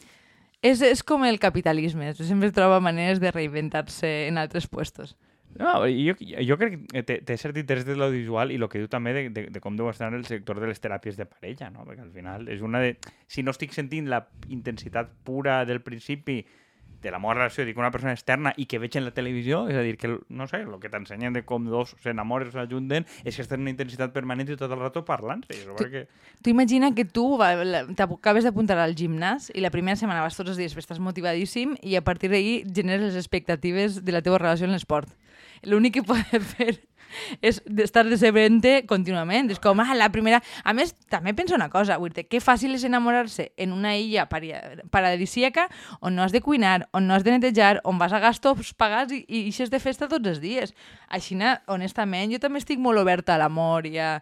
és, 0.62 0.82
és 0.82 1.02
com 1.02 1.24
el 1.24 1.38
capitalisme, 1.40 2.12
sempre 2.14 2.52
troba 2.52 2.80
maneres 2.80 3.18
de 3.20 3.30
reinventar-se 3.32 4.26
en 4.28 4.36
altres 4.38 4.66
puestos. 4.68 5.16
No, 5.58 5.82
jo, 5.84 6.14
jo 6.16 6.56
crec 6.56 6.78
que 6.88 7.02
té, 7.04 7.18
té 7.26 7.36
cert 7.40 7.58
interès 7.60 7.84
de 7.84 7.96
l'audiovisual 7.98 8.54
i 8.54 8.56
el 8.56 8.68
que 8.72 8.80
diu 8.80 8.88
també 8.92 9.12
de, 9.16 9.26
de, 9.34 9.46
de 9.52 9.60
com 9.60 9.76
deu 9.76 9.90
estar 9.90 10.08
el 10.14 10.24
sector 10.24 10.60
de 10.62 10.70
les 10.70 10.80
teràpies 10.80 11.18
de 11.18 11.26
parella, 11.28 11.68
no? 11.74 11.84
Perquè 11.88 12.06
al 12.06 12.14
final 12.14 12.48
és 12.52 12.64
una 12.64 12.80
de... 12.80 12.96
Si 13.28 13.44
no 13.44 13.52
estic 13.52 13.76
sentint 13.76 14.08
la 14.08 14.24
intensitat 14.48 15.12
pura 15.26 15.62
del 15.68 15.82
principi 15.84 16.40
de 17.02 17.10
la 17.10 17.18
meva 17.18 17.34
relació, 17.34 17.66
dic 17.66 17.76
una 17.76 17.90
persona 17.90 18.14
externa 18.14 18.52
i 18.56 18.64
que 18.70 18.78
veig 18.80 18.94
en 18.96 19.04
la 19.04 19.12
televisió, 19.12 19.64
és 19.68 19.76
a 19.76 19.82
dir, 19.84 19.96
que, 19.98 20.08
no 20.30 20.46
sé, 20.46 20.62
el 20.62 20.78
que 20.80 20.88
t'ensenyen 20.88 21.34
de 21.34 21.42
com 21.44 21.66
dos 21.68 21.96
s'enamoren, 22.00 22.52
s'ajunten, 22.54 23.06
és 23.26 23.34
que 23.34 23.42
estan 23.42 23.60
en 23.60 23.66
una 23.66 23.74
intensitat 23.74 24.14
permanent 24.14 24.52
i 24.54 24.56
tot 24.56 24.70
el 24.70 24.80
rato 24.80 25.02
parlant-se. 25.04 25.58
Jo 25.66 25.74
crec 25.80 25.92
que... 25.92 26.04
Tu 26.42 26.54
imagina 26.54 26.92
que 26.94 27.04
tu 27.04 27.26
t'acabes 27.98 28.46
d'apuntar 28.46 28.78
al 28.78 28.94
gimnàs 28.98 29.50
i 29.52 29.66
la 29.66 29.72
primera 29.74 29.98
setmana 29.98 30.22
vas 30.22 30.38
tots 30.38 30.54
els 30.54 30.62
dies, 30.62 30.78
estàs 30.78 31.02
motivadíssim 31.02 31.74
i 31.82 31.98
a 31.98 32.06
partir 32.06 32.30
d'ahir 32.30 32.62
generes 32.70 33.10
les 33.10 33.18
expectatives 33.18 34.04
de 34.06 34.14
la 34.14 34.22
teva 34.22 34.38
relació 34.38 34.70
en 34.70 34.78
l'esport. 34.78 35.10
L'únic 35.68 35.98
que 35.98 36.06
podes 36.06 36.48
fer 36.54 36.74
és 37.44 37.60
estar 37.84 38.04
decebent-te 38.08 38.82
contínuament. 38.88 39.50
És 39.52 39.60
com, 39.62 39.80
ah, 39.82 39.94
la 39.98 40.10
primera... 40.14 40.42
A 40.64 40.74
més, 40.76 40.94
també 41.12 41.34
penso 41.36 41.56
una 41.56 41.68
cosa, 41.72 41.98
dir, 41.98 42.26
que 42.28 42.40
fàcil 42.40 42.74
és 42.76 42.86
enamorar-se 42.88 43.50
en 43.56 43.72
una 43.76 43.94
illa 43.96 44.28
paradisíaca 44.28 45.68
on 46.00 46.16
no 46.16 46.24
has 46.24 46.32
de 46.32 46.40
cuinar, 46.40 46.88
on 46.92 47.06
no 47.06 47.14
has 47.14 47.24
de 47.24 47.34
netejar, 47.36 47.80
on 47.84 47.98
vas 47.98 48.12
a 48.12 48.22
gastos 48.22 48.72
pagats 48.74 49.12
i, 49.12 49.24
i 49.28 49.44
ixes 49.50 49.70
de 49.70 49.80
festa 49.82 50.08
tots 50.08 50.28
els 50.28 50.40
dies. 50.42 50.74
Així, 51.08 51.38
honestament, 51.66 52.32
jo 52.32 52.40
també 52.40 52.62
estic 52.62 52.80
molt 52.80 53.00
oberta 53.00 53.36
a 53.36 53.42
l'amor 53.42 53.86
i 53.88 53.98
a, 53.98 54.16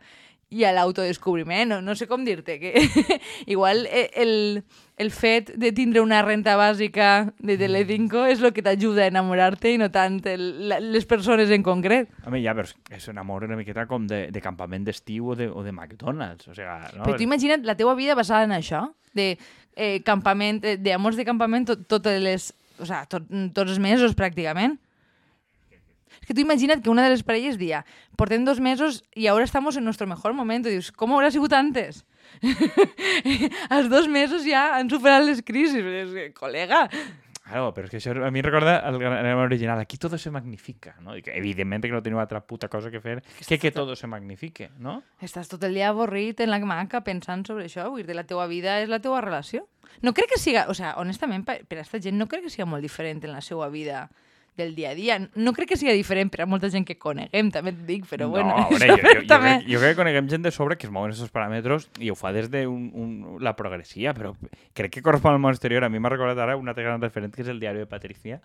i 0.51 0.65
a 0.67 0.73
l'autodescobriment, 0.75 1.69
no, 1.71 1.79
no 1.85 1.95
sé 1.95 2.09
com 2.11 2.25
dir-te, 2.27 2.59
que 2.59 2.73
igual 3.55 3.85
eh, 3.87 4.09
el, 4.19 4.65
el 4.99 5.11
fet 5.15 5.53
de 5.55 5.71
tindre 5.77 6.03
una 6.03 6.21
renta 6.27 6.57
bàsica 6.59 7.31
de 7.39 7.57
Telecinco 7.61 8.25
és 8.27 8.43
el 8.43 8.51
que 8.57 8.65
t'ajuda 8.67 9.07
a 9.07 9.13
enamorar-te 9.13 9.77
i 9.77 9.79
no 9.79 9.89
tant 9.95 10.19
el, 10.27 10.45
la, 10.73 10.81
les 10.83 11.07
persones 11.07 11.55
en 11.55 11.63
concret. 11.67 12.11
Home, 12.27 12.43
ja, 12.43 12.57
però 12.59 12.67
és 12.99 13.09
un 13.13 13.23
amor 13.23 13.47
una 13.47 13.59
miqueta 13.61 13.87
com 13.91 14.11
de, 14.11 14.25
de 14.35 14.43
campament 14.43 14.89
d'estiu 14.89 15.31
o, 15.31 15.39
de, 15.39 15.47
o 15.47 15.63
de 15.63 15.71
McDonald's. 15.71 16.51
O 16.51 16.57
sigui, 16.57 16.67
no? 16.99 17.07
Però 17.07 17.15
tu 17.15 17.29
imagina't 17.29 17.65
la 17.69 17.79
teua 17.79 17.95
vida 17.99 18.19
basada 18.19 18.49
en 18.51 18.59
això, 18.59 18.89
de 19.15 19.33
eh, 19.77 20.01
campament, 20.07 20.65
eh, 20.67 20.77
d'amors 20.83 21.19
de 21.19 21.29
campament 21.29 21.71
tot, 21.71 21.87
totes 21.87 22.19
les... 22.23 22.51
O 22.81 22.87
sea, 22.89 23.05
tot, 23.05 23.27
tots 23.55 23.75
els 23.75 23.79
mesos, 23.79 24.17
pràcticament. 24.17 24.79
Es 26.31 26.35
que 26.37 26.43
tú 26.43 26.43
imagina't 26.43 26.81
que 26.81 26.91
una 26.91 27.03
de 27.03 27.11
les 27.11 27.25
parelles 27.27 27.59
dia, 27.59 27.81
portem 28.15 28.45
dos 28.47 28.61
mesos 28.63 29.01
i 29.19 29.27
ara 29.27 29.43
estamos 29.43 29.75
en 29.77 29.83
nuestro 29.83 30.07
mejor 30.07 30.31
momento. 30.33 30.69
I 30.71 30.77
dius, 30.79 30.93
com 30.95 31.11
haurà 31.11 31.27
sigut 31.35 31.51
antes? 31.51 32.05
Els 33.75 33.89
dos 33.91 34.07
mesos 34.07 34.47
ja 34.47 34.77
han 34.77 34.87
superat 34.87 35.27
les 35.27 35.43
crisis. 35.43 35.83
És 35.83 36.15
col·lega, 36.39 36.85
Claro, 37.51 37.73
però 37.75 37.89
és 37.89 37.91
que 37.91 37.99
això 37.99 38.15
a 38.15 38.31
mi 38.31 38.39
em 38.39 38.47
recorda 38.47 38.77
el 38.87 39.01
gran 39.03 39.27
original. 39.43 39.81
Aquí 39.83 39.99
todo 39.99 40.19
se 40.23 40.31
magnifica, 40.31 40.95
no? 41.03 41.17
I 41.19 41.25
que, 41.27 41.35
evidentment 41.35 41.83
que 41.83 41.91
no 41.91 41.99
teniu 41.99 42.23
altra 42.23 42.45
puta 42.47 42.71
cosa 42.71 42.93
que 42.95 43.03
fer 43.03 43.25
que 43.49 43.59
que 43.59 43.73
todo 43.75 43.97
se 43.97 44.07
magnifique, 44.07 44.71
no? 44.79 45.01
estàs 45.19 45.51
tot 45.51 45.67
el 45.67 45.75
dia 45.75 45.89
avorrit 45.91 46.39
en 46.47 46.55
la 46.55 46.61
maca 46.63 47.03
pensant 47.03 47.43
sobre 47.43 47.67
això. 47.67 47.91
Vull 47.91 48.07
dir, 48.07 48.15
la 48.15 48.23
teua 48.23 48.47
vida 48.47 48.79
és 48.85 48.89
la 48.89 49.03
teua 49.03 49.19
relació. 49.19 49.67
No 50.01 50.15
crec 50.15 50.31
que 50.31 50.39
siga... 50.39 50.69
O 50.71 50.79
sea, 50.79 50.95
honestament, 50.95 51.43
per, 51.43 51.65
per 51.67 51.83
a 51.83 51.83
esta 51.83 51.99
gent 51.99 52.23
no 52.23 52.31
crec 52.31 52.47
que 52.47 52.55
siga 52.55 52.71
molt 52.71 52.87
diferent 52.87 53.25
en 53.27 53.35
la 53.35 53.43
seva 53.43 53.67
vida 53.67 54.07
del 54.57 54.75
dia 54.75 54.91
a 54.91 54.95
dia. 54.95 55.17
No 55.35 55.53
crec 55.57 55.71
que 55.71 55.77
sigui 55.81 55.95
diferent 55.97 56.29
per 56.33 56.43
a 56.43 56.47
molta 56.47 56.69
gent 56.71 56.85
que 56.85 56.99
coneguem, 57.01 57.51
també 57.55 57.71
et 57.73 57.83
dic, 57.89 58.05
però 58.11 58.29
bueno... 58.29 58.51
no, 58.51 58.65
a 58.67 58.69
veure, 58.71 58.89
jo, 58.91 58.97
jo, 59.01 59.15
jo, 59.23 59.27
també- 59.31 59.55
crec, 59.61 59.69
jo 59.73 59.79
crec 59.81 59.95
que 59.95 60.01
coneguem 60.03 60.29
gent 60.29 60.43
de 60.45 60.51
sobre 60.53 60.77
que 60.77 60.87
es 60.89 60.93
mouen 60.93 61.13
aquests 61.15 61.33
paràmetres 61.33 61.89
i 62.01 62.11
ho 62.11 62.17
fa 62.19 62.33
des 62.37 62.51
de 62.53 62.67
un, 62.69 62.91
un, 62.95 63.13
la 63.41 63.55
progressia, 63.57 64.13
però 64.15 64.35
crec 64.75 64.93
que 64.99 65.03
correspon 65.07 65.33
al 65.37 65.41
món 65.41 65.55
exterior. 65.57 65.85
A 65.85 65.89
mi 65.89 65.99
m'ha 66.03 66.13
recordat 66.13 66.39
ara 66.45 66.57
un 66.61 66.69
altre 66.69 66.85
gran 66.85 67.01
referent 67.01 67.33
que 67.35 67.43
és 67.47 67.49
el 67.49 67.61
diari 67.63 67.79
de 67.85 67.87
Patricia, 67.89 68.41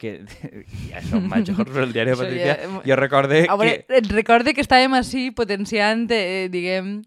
que 0.00 0.22
ja 0.88 1.02
som 1.04 1.26
majors, 1.28 1.60
però 1.68 1.82
el 1.84 1.92
diari 1.92 2.14
de 2.14 2.16
Patricia... 2.16 2.54
ja- 2.56 2.82
Jo 2.88 2.96
recorde 2.96 3.42
A 3.50 3.56
veure, 3.60 3.84
que... 3.84 4.00
recorde 4.14 4.54
que 4.56 4.64
estàvem 4.64 4.94
així 4.96 5.26
potenciant, 5.36 6.06
eh, 6.16 6.48
diguem, 6.48 7.02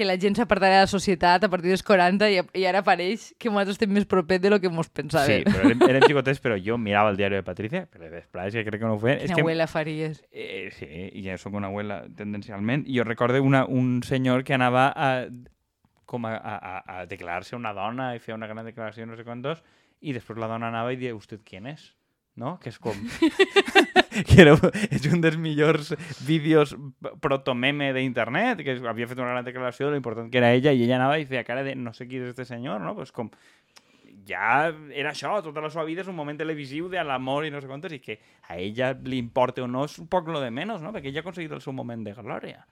que 0.00 0.06
la 0.08 0.16
gent 0.16 0.38
s'apartarà 0.38 0.78
de 0.78 0.84
la 0.86 0.88
societat 0.88 1.44
a 1.44 1.50
partir 1.52 1.68
dels 1.68 1.82
40 1.84 2.30
i, 2.32 2.38
i 2.56 2.64
ara 2.64 2.80
pareix 2.86 3.26
que 3.36 3.50
nosaltres 3.52 3.76
estem 3.76 3.90
més 3.92 4.06
propet 4.08 4.40
de 4.40 4.48
lo 4.48 4.56
que 4.62 4.70
mos 4.72 4.88
Sí, 4.88 4.94
pensàvem. 5.02 5.44
però 5.44 5.66
érem, 5.68 5.82
érem 5.90 6.06
xicotets, 6.08 6.40
però 6.40 6.56
jo 6.56 6.78
mirava 6.80 7.12
el 7.12 7.18
diari 7.20 7.36
de 7.36 7.44
Patricia, 7.44 7.82
però 7.84 8.08
després 8.08 8.56
que 8.56 8.64
crec 8.64 8.80
que 8.80 8.88
no 8.88 8.94
ho 8.96 9.02
feien. 9.02 9.20
És 9.20 9.28
Quina 9.28 9.36
que, 9.36 9.44
abuela 9.44 9.66
faries. 9.68 10.22
Eh, 10.32 10.70
sí, 10.72 10.88
i 10.88 11.26
ja 11.26 11.36
sóc 11.36 11.52
una 11.60 11.68
abuela 11.68 12.00
tendencialment. 12.16 12.86
I 12.88 12.96
jo 12.96 13.04
recorde 13.04 13.44
una, 13.44 13.66
un 13.68 14.00
senyor 14.02 14.42
que 14.48 14.56
anava 14.56 14.88
a, 14.96 15.10
com 16.08 16.24
a, 16.26 16.32
a, 16.34 16.56
a, 16.80 17.06
declarar-se 17.10 17.54
una 17.60 17.74
dona 17.76 18.14
i 18.16 18.24
fer 18.24 18.32
una 18.34 18.48
gran 18.48 18.64
declaració, 18.64 19.04
no 19.06 19.20
sé 19.20 19.28
quantos, 19.28 19.60
i 20.00 20.16
després 20.16 20.40
la 20.40 20.48
dona 20.48 20.72
anava 20.72 20.96
i 20.96 20.96
dia, 20.96 21.12
¿usted 21.14 21.44
quién 21.44 21.68
es? 21.68 21.90
No? 22.40 22.56
Que 22.62 22.72
és 22.72 22.78
com... 22.80 22.96
que 24.28 24.40
era, 24.42 24.56
és 24.88 25.06
un 25.12 25.20
dels 25.22 25.38
millors 25.40 25.92
vídeos 26.26 26.74
protomeme 27.22 27.92
d'internet, 27.96 28.64
que 28.64 28.78
havia 28.80 29.08
fet 29.10 29.20
una 29.20 29.34
gran 29.34 29.46
declaració 29.46 29.88
de 29.88 29.94
lo 29.94 30.00
important 30.00 30.30
que 30.32 30.40
era 30.40 30.52
ella, 30.56 30.72
i 30.72 30.84
ella 30.86 30.96
anava 30.98 31.20
i 31.20 31.28
feia 31.28 31.44
cara 31.46 31.64
de 31.66 31.76
no 31.76 31.92
sé 31.96 32.08
qui 32.08 32.20
és 32.20 32.32
este 32.32 32.48
senyor, 32.48 32.80
no? 32.82 32.96
Pues 32.96 33.12
com 33.14 33.30
ja 34.30 34.70
era 34.92 35.12
això, 35.12 35.36
tota 35.44 35.62
la 35.62 35.70
seva 35.72 35.86
vida 35.88 36.04
és 36.04 36.10
un 36.10 36.16
moment 36.18 36.38
televisiu 36.38 36.88
de 36.92 37.02
l'amor 37.04 37.46
i 37.46 37.52
no 37.52 37.60
sé 37.60 37.68
quantos, 37.70 37.92
i 37.92 38.00
que 38.02 38.18
a 38.48 38.58
ella 38.58 38.92
li 39.04 39.18
importa 39.20 39.64
o 39.64 39.68
no 39.70 39.86
és 39.88 39.98
un 40.02 40.08
poc 40.10 40.28
lo 40.30 40.42
de 40.42 40.50
menys, 40.54 40.82
no? 40.84 40.92
Perquè 40.94 41.10
ella 41.10 41.22
ha 41.22 41.26
aconseguit 41.26 41.54
el 41.56 41.64
seu 41.64 41.76
moment 41.76 42.04
de 42.06 42.14
glòria. 42.16 42.64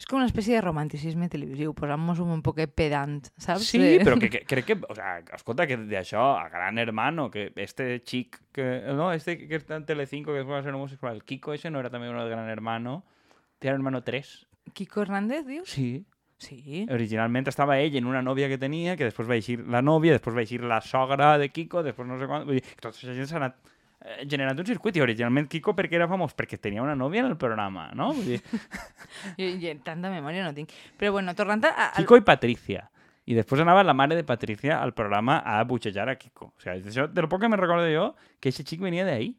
És 0.00 0.06
com 0.08 0.16
una 0.16 0.26
espècie 0.30 0.54
de 0.56 0.62
romanticisme 0.64 1.26
televisiu, 1.28 1.74
posant-nos 1.76 2.22
un 2.24 2.40
poc 2.40 2.62
pedant, 2.72 3.18
saps? 3.36 3.66
Sí, 3.68 3.78
De- 3.82 3.98
però 4.00 4.16
que, 4.18 4.30
que, 4.34 4.40
crec 4.48 4.64
que, 4.70 4.76
o 4.88 4.94
sea, 4.96 5.18
escolta, 5.36 5.66
que 5.68 5.76
d'això, 5.76 6.22
a 6.40 6.46
Gran 6.48 6.78
Hermano, 6.80 7.28
que 7.30 7.50
este 7.60 7.98
xic, 8.00 8.38
que, 8.56 8.64
no, 8.96 9.10
este 9.12 9.36
que 9.44 9.58
està 9.60 9.76
en 9.76 9.84
Telecinco, 9.84 10.32
que 10.32 10.40
es 10.40 10.48
va 10.48 10.62
ser 10.64 10.72
homosexual, 10.72 11.18
el 11.20 11.24
Kiko 11.28 11.52
ese 11.52 11.68
no 11.70 11.82
era 11.84 11.90
també 11.92 12.08
uno 12.08 12.24
de 12.24 12.30
Gran 12.32 12.48
Hermano, 12.48 13.02
de 13.60 13.68
Gran 13.68 13.82
Hermano 13.82 14.00
3. 14.02 14.30
Kiko 14.72 15.02
Hernández, 15.02 15.44
dius? 15.46 15.68
Sí. 15.68 16.06
Sí. 16.40 16.86
Originalment 16.88 17.50
estava 17.52 17.76
ell 17.84 17.98
en 18.00 18.06
una 18.08 18.22
nòvia 18.24 18.46
que 18.48 18.56
tenia, 18.56 18.94
que 18.96 19.04
després 19.04 19.28
va 19.28 19.36
eixir 19.36 19.58
la 19.68 19.82
nòvia, 19.84 20.14
després 20.16 20.32
va 20.32 20.40
eixir 20.46 20.62
la 20.64 20.80
sogra 20.80 21.34
de 21.36 21.50
Kiko, 21.52 21.82
després 21.84 22.08
no 22.08 22.16
sé 22.16 22.24
que 22.24 22.62
tota 22.80 22.94
aquesta 22.96 23.12
gent 23.12 23.28
s'ha 23.28 23.36
anat 23.42 23.58
eh, 24.04 24.24
generant 24.28 24.58
un 24.58 24.68
circuit 24.68 24.96
i 24.96 25.02
originalment 25.04 25.48
Kiko 25.50 25.74
per 25.76 25.88
què 25.90 25.98
era 25.98 26.08
famós? 26.10 26.34
Perquè 26.36 26.58
tenia 26.60 26.84
una 26.84 26.96
nòvia 26.98 27.24
en 27.24 27.30
el 27.32 27.36
programa, 27.40 27.90
no? 27.96 28.12
Vull 28.16 28.34
dir, 28.34 28.40
Jo, 29.38 29.50
jo 29.60 29.74
tanta 29.84 30.12
memòria 30.12 30.46
no 30.46 30.54
tinc. 30.56 30.72
Però 30.98 31.12
bueno, 31.16 31.34
tornant 31.38 31.66
a... 31.70 31.92
Kiko 31.98 32.18
i 32.20 32.26
Patricia. 32.26 32.88
I 33.30 33.36
després 33.36 33.62
anava 33.62 33.84
la 33.86 33.94
mare 33.94 34.16
de 34.18 34.24
Patricia 34.26 34.80
al 34.82 34.94
programa 34.96 35.38
a 35.46 35.60
butxejar 35.68 36.08
a 36.10 36.16
Kiko. 36.18 36.50
O 36.50 36.62
sigui, 36.62 36.82
això, 36.90 37.06
de 37.06 37.22
lo 37.22 37.28
poc 37.30 37.44
que 37.44 37.50
me 37.52 37.58
recordo 37.60 37.86
jo, 37.92 38.10
que 38.40 38.50
aquest 38.50 38.66
xic 38.66 38.82
venia 38.82 39.04
d'ahí. 39.06 39.34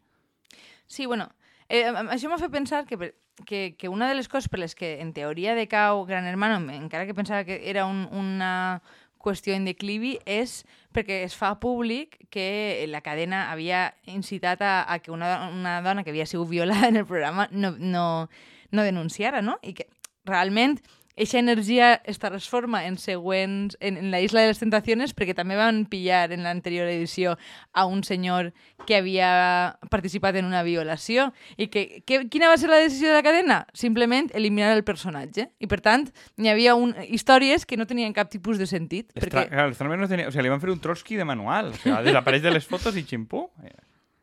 Sí, 0.88 1.08
bueno, 1.10 1.28
eh, 1.68 1.88
això 2.14 2.30
m'ha 2.32 2.40
fet 2.40 2.54
pensar 2.54 2.86
que, 2.86 3.14
que, 3.46 3.76
que 3.80 3.90
una 3.90 4.08
de 4.08 4.16
les 4.16 4.30
coses 4.32 4.48
per 4.52 4.62
les 4.62 4.76
que 4.76 4.94
en 5.02 5.12
teoria 5.16 5.56
decau 5.58 6.06
Gran 6.06 6.28
Hermano, 6.30 6.62
encara 6.72 7.08
que 7.08 7.18
pensava 7.18 7.44
que 7.48 7.62
era 7.70 7.86
un, 7.88 8.06
una 8.12 8.82
qüestió 9.22 9.56
en 9.56 9.66
declivi, 9.66 10.18
és 10.26 10.62
perquè 10.96 11.22
es 11.26 11.36
fa 11.38 11.54
públic 11.62 12.18
que 12.34 12.86
la 12.90 13.04
cadena 13.06 13.46
havia 13.52 13.92
incitat 14.10 14.62
a, 14.66 14.74
a 14.84 15.00
que 15.00 15.12
una, 15.14 15.50
una 15.50 15.80
dona 15.86 16.04
que 16.04 16.12
havia 16.12 16.28
sigut 16.30 16.50
violada 16.50 16.90
en 16.90 16.98
el 17.02 17.06
programa 17.06 17.48
no, 17.52 17.76
no, 17.78 18.30
no 18.72 18.84
denunciara, 18.84 19.42
no? 19.42 19.60
I 19.62 19.76
que 19.78 19.88
realment 20.26 20.80
eixa 21.16 21.40
energia 21.40 21.94
es 22.06 22.20
transforma 22.20 22.86
en 22.88 22.98
següents 22.98 23.78
en, 23.80 23.98
en 23.98 24.12
la 24.12 24.22
Isla 24.22 24.42
de 24.42 24.52
les 24.52 24.62
Tentaciones 24.62 25.16
perquè 25.18 25.36
també 25.38 25.58
van 25.60 25.86
pillar 25.92 26.32
en 26.32 26.46
l'anterior 26.46 26.88
edició 26.90 27.38
a 27.74 27.86
un 27.86 28.04
senyor 28.04 28.52
que 28.88 28.98
havia 28.98 29.78
participat 29.92 30.40
en 30.40 30.48
una 30.50 30.64
violació 30.64 31.32
i 31.58 31.68
que, 31.68 32.02
que 32.06 32.24
quina 32.32 32.50
va 32.50 32.58
ser 32.58 32.72
la 32.72 32.82
decisió 32.82 33.12
de 33.12 33.20
la 33.20 33.26
cadena? 33.26 33.62
Simplement 33.74 34.32
eliminar 34.38 34.72
el 34.76 34.84
personatge 34.88 35.50
i 35.60 35.70
per 35.70 35.82
tant 35.86 36.10
hi 36.38 36.50
havia 36.52 36.76
un, 36.76 36.96
històries 37.08 37.66
que 37.66 37.78
no 37.78 37.88
tenien 37.90 38.16
cap 38.18 38.32
tipus 38.32 38.58
de 38.62 38.68
sentit 38.70 39.12
Estra... 39.14 39.46
perquè 39.46 39.76
Clar, 39.78 39.98
no 39.98 40.10
tenia... 40.10 40.28
O 40.28 40.34
sigui, 40.34 40.48
li 40.48 40.54
van 40.54 40.62
fer 40.64 40.74
un 40.74 40.82
Trotsky 40.82 41.20
de 41.20 41.28
manual. 41.28 41.74
O 41.74 41.80
sigui, 41.80 41.98
desapareix 42.08 42.46
de 42.46 42.54
les 42.56 42.68
fotos 42.68 42.98
i 42.98 43.06
ximpú. 43.08 43.48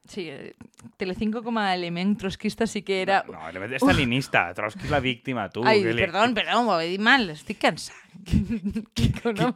Sí, 0.08 0.24
eh, 0.32 0.54
Telecinco 0.96 1.42
com 1.44 1.58
a 1.60 1.74
element 1.74 2.16
trotskista 2.18 2.66
sí 2.66 2.82
que 2.82 3.02
era... 3.02 3.20
No, 3.28 3.38
no 3.52 3.64
és 3.66 3.82
stalinista. 3.82 4.46
Trotsky 4.56 4.86
és 4.88 4.92
la 4.92 5.00
víctima, 5.04 5.48
tu. 5.52 5.62
Ai, 5.66 5.82
que 5.84 5.92
li, 5.94 6.02
perdó, 6.02 6.24
perdó, 6.34 6.62
m'ho 6.66 6.78
he 6.80 6.88
dit 6.94 7.02
mal, 7.04 7.28
estic 7.34 7.60
cansat. 7.62 7.94
Kiko, 8.94 9.32
no? 9.38 9.52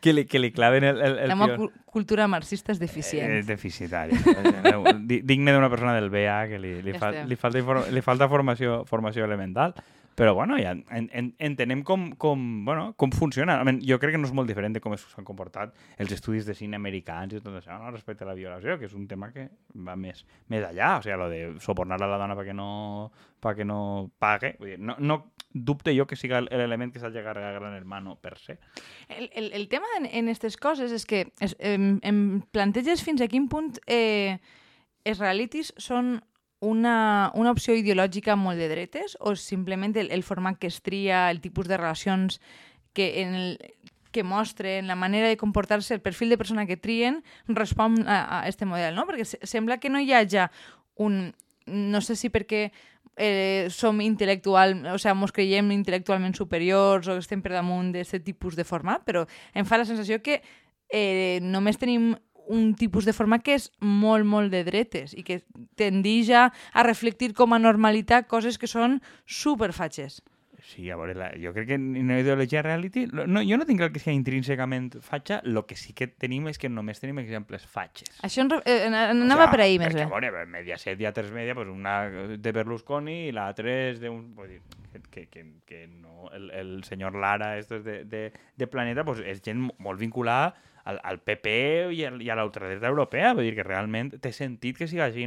que 0.00 0.12
li, 0.12 0.26
que 0.28 0.40
li 0.42 0.50
claven 0.52 0.84
el, 0.84 1.00
el, 1.00 1.18
el 1.24 1.32
La 1.32 1.36
meva 1.38 1.70
cultura 1.92 2.26
marxista 2.28 2.72
és 2.74 2.80
deficient. 2.82 3.30
És 3.40 3.48
deficitari. 3.48 4.16
Eh, 4.16 4.94
Di- 5.00 5.22
Digne 5.24 5.54
d'una 5.54 5.70
persona 5.72 5.94
del 5.96 6.10
BA 6.12 6.38
que 6.50 6.60
li, 6.60 6.74
li, 6.84 6.94
Ja 6.96 7.00
fa, 7.00 7.10
li, 7.24 7.36
falta, 7.38 7.86
li 7.92 8.04
falta 8.04 8.28
formació, 8.32 8.82
formació 8.88 9.24
elemental. 9.28 9.76
Però, 10.14 10.34
bueno, 10.34 10.58
ja 10.60 10.72
en, 10.72 11.08
en, 11.12 11.30
entenem 11.40 11.82
com, 11.88 12.10
com, 12.20 12.64
bueno, 12.66 12.92
com 13.00 13.12
funciona. 13.16 13.56
Jo 13.86 13.98
crec 14.02 14.14
que 14.16 14.20
no 14.20 14.28
és 14.28 14.34
molt 14.36 14.50
diferent 14.50 14.76
de 14.76 14.82
com 14.84 14.94
s'han 15.00 15.26
comportat 15.28 15.72
els 16.02 16.12
estudis 16.12 16.46
de 16.48 16.56
cine 16.56 16.76
americans 16.76 17.32
i 17.32 17.40
tot 17.40 17.56
això, 17.56 17.78
no? 17.80 17.90
respecte 17.94 18.26
a 18.26 18.28
la 18.28 18.36
violació, 18.36 18.76
que 18.78 18.88
és 18.90 18.96
un 18.98 19.06
tema 19.08 19.30
que 19.32 19.48
va 19.72 19.96
més, 19.96 20.24
més 20.52 20.64
allà. 20.68 20.98
O 20.98 21.04
sigui, 21.04 21.16
lo 21.16 21.28
de 21.32 21.42
sobornar 21.64 22.00
a 22.00 22.10
la 22.10 22.20
dona 22.20 22.36
perquè 22.36 22.56
no, 22.56 23.10
perquè 23.42 23.64
no 23.68 23.80
pague. 24.20 24.54
Vull 24.60 24.74
dir, 24.74 24.80
no, 24.80 24.98
no 25.00 25.22
dubte 25.52 25.94
jo 25.96 26.06
que 26.08 26.16
siga 26.16 26.42
l'element 26.44 26.92
que 26.92 27.00
s'ha 27.00 27.12
carregar 27.12 27.52
a 27.52 27.58
Gran 27.58 27.76
Hermano 27.76 28.16
per 28.20 28.36
se. 28.38 28.58
El, 29.08 29.30
el, 29.34 29.52
el 29.52 29.68
tema 29.68 29.86
en, 29.98 30.06
en 30.06 30.28
aquestes 30.28 30.56
coses 30.56 30.92
és 30.92 31.06
que 31.08 31.26
es, 31.40 31.56
em, 31.58 31.96
em 32.02 32.42
planteges 32.52 33.04
fins 33.04 33.20
a 33.20 33.28
quin 33.28 33.48
punt 33.52 33.76
eh, 33.86 34.38
els 35.04 35.20
realities 35.20 35.72
són 35.80 36.18
una, 36.62 37.32
una 37.34 37.50
opció 37.50 37.74
ideològica 37.74 38.36
molt 38.38 38.60
de 38.60 38.68
dretes 38.70 39.16
o 39.18 39.34
simplement 39.34 39.96
el, 39.98 40.12
el 40.14 40.22
format 40.22 40.60
que 40.62 40.70
es 40.70 40.78
tria, 40.80 41.26
el 41.30 41.40
tipus 41.42 41.66
de 41.66 41.76
relacions 41.76 42.38
que, 42.94 43.22
en 43.22 43.34
el, 43.34 43.48
que 44.14 44.22
mostren, 44.22 44.86
la 44.86 44.94
manera 44.94 45.26
de 45.26 45.36
comportar-se, 45.36 45.94
el 45.94 46.00
perfil 46.00 46.30
de 46.30 46.38
persona 46.38 46.66
que 46.66 46.76
trien, 46.76 47.24
respon 47.48 48.06
a, 48.06 48.44
a 48.44 48.48
este 48.48 48.64
model, 48.64 48.94
no? 48.94 49.08
Perquè 49.10 49.26
se, 49.26 49.40
sembla 49.42 49.80
que 49.82 49.90
no 49.90 49.98
hi 49.98 50.14
hagi 50.14 50.46
un... 51.02 51.34
No 51.66 52.00
sé 52.02 52.14
si 52.18 52.30
perquè 52.30 52.70
eh, 53.16 53.66
som 53.70 53.98
intel·lectual, 54.02 54.76
o 54.94 54.98
sigui, 55.02 55.18
mos 55.18 55.34
creiem 55.34 55.70
intel·lectualment 55.74 56.34
superiors 56.38 57.10
o 57.10 57.18
estem 57.18 57.42
per 57.42 57.56
damunt 57.56 57.92
d'aquest 57.94 58.22
tipus 58.26 58.54
de 58.58 58.66
format, 58.66 59.02
però 59.02 59.26
em 59.54 59.66
fa 59.66 59.78
la 59.78 59.86
sensació 59.88 60.22
que 60.22 60.40
eh, 60.92 61.38
només 61.42 61.78
tenim 61.80 62.12
un 62.48 62.74
tipus 62.74 63.04
de 63.06 63.12
format 63.14 63.42
que 63.44 63.54
és 63.54 63.70
molt, 63.80 64.26
molt 64.26 64.50
de 64.52 64.64
dretes 64.66 65.14
i 65.14 65.22
que 65.22 65.40
tendeix 65.78 66.30
a, 66.34 66.48
a 66.72 66.82
reflectir 66.82 67.32
com 67.38 67.52
a 67.54 67.58
normalitat 67.62 68.26
coses 68.28 68.58
que 68.58 68.66
són 68.70 68.98
superfatxes. 69.26 70.22
Sí, 70.62 70.86
a 70.90 70.96
veure, 70.96 71.16
la, 71.18 71.32
jo 71.42 71.50
crec 71.52 71.66
que 71.72 71.74
en 71.74 71.88
una 71.98 72.20
ideologia 72.22 72.60
reality... 72.62 73.08
No, 73.10 73.40
jo 73.42 73.56
no 73.58 73.64
tinc 73.66 73.80
clar 73.80 73.90
que 73.90 73.98
sigui 73.98 74.14
intrínsecament 74.14 74.92
fatxa, 75.02 75.40
el 75.42 75.58
que 75.66 75.74
sí 75.76 75.90
que 75.92 76.06
tenim 76.06 76.46
és 76.52 76.60
que 76.62 76.70
només 76.70 77.00
tenim 77.02 77.18
exemples 77.18 77.64
fatxes. 77.66 78.12
Això 78.22 78.44
en, 78.44 78.52
eh, 78.62 78.76
en- 78.86 78.94
anava 78.94 79.48
per 79.50 79.64
ahir 79.64 79.80
més 79.82 79.90
perquè, 79.90 80.04
bé. 80.04 80.06
A 80.06 80.20
veure, 80.20 80.44
Mediaset 80.46 81.02
hi 81.02 81.08
ha 81.08 81.12
tres 81.16 81.32
media, 81.34 81.56
pues 81.58 81.66
una 81.68 81.96
de 82.38 82.52
Berlusconi 82.54 83.24
i 83.26 83.32
l'altra 83.34 83.74
és 83.90 83.98
d'un... 84.00 84.22
Vull 84.38 84.54
dir, 84.54 84.60
que, 84.92 85.02
que, 85.10 85.26
que, 85.34 85.44
que 85.66 85.80
no, 85.88 86.30
el, 86.36 86.50
el 86.54 86.72
senyor 86.86 87.16
Lara 87.18 87.56
esto 87.58 87.80
és 87.80 87.84
de, 87.84 87.98
de, 88.04 88.22
de 88.60 88.66
Planeta 88.70 89.02
pues 89.08 89.18
és 89.24 89.42
gent 89.42 89.64
mo- 89.66 89.74
molt 89.82 89.98
vinculada 89.98 90.52
al, 90.84 91.00
al 91.02 91.18
PP 91.20 91.46
i, 91.92 92.04
al, 92.04 92.20
i 92.22 92.30
a 92.30 92.36
l'ultradreta 92.36 92.88
europea. 92.88 93.32
Vull 93.34 93.44
dir 93.50 93.54
que 93.58 93.66
realment 93.66 94.14
té 94.20 94.32
sentit 94.32 94.78
que 94.78 94.88
siga 94.88 95.04
així 95.10 95.26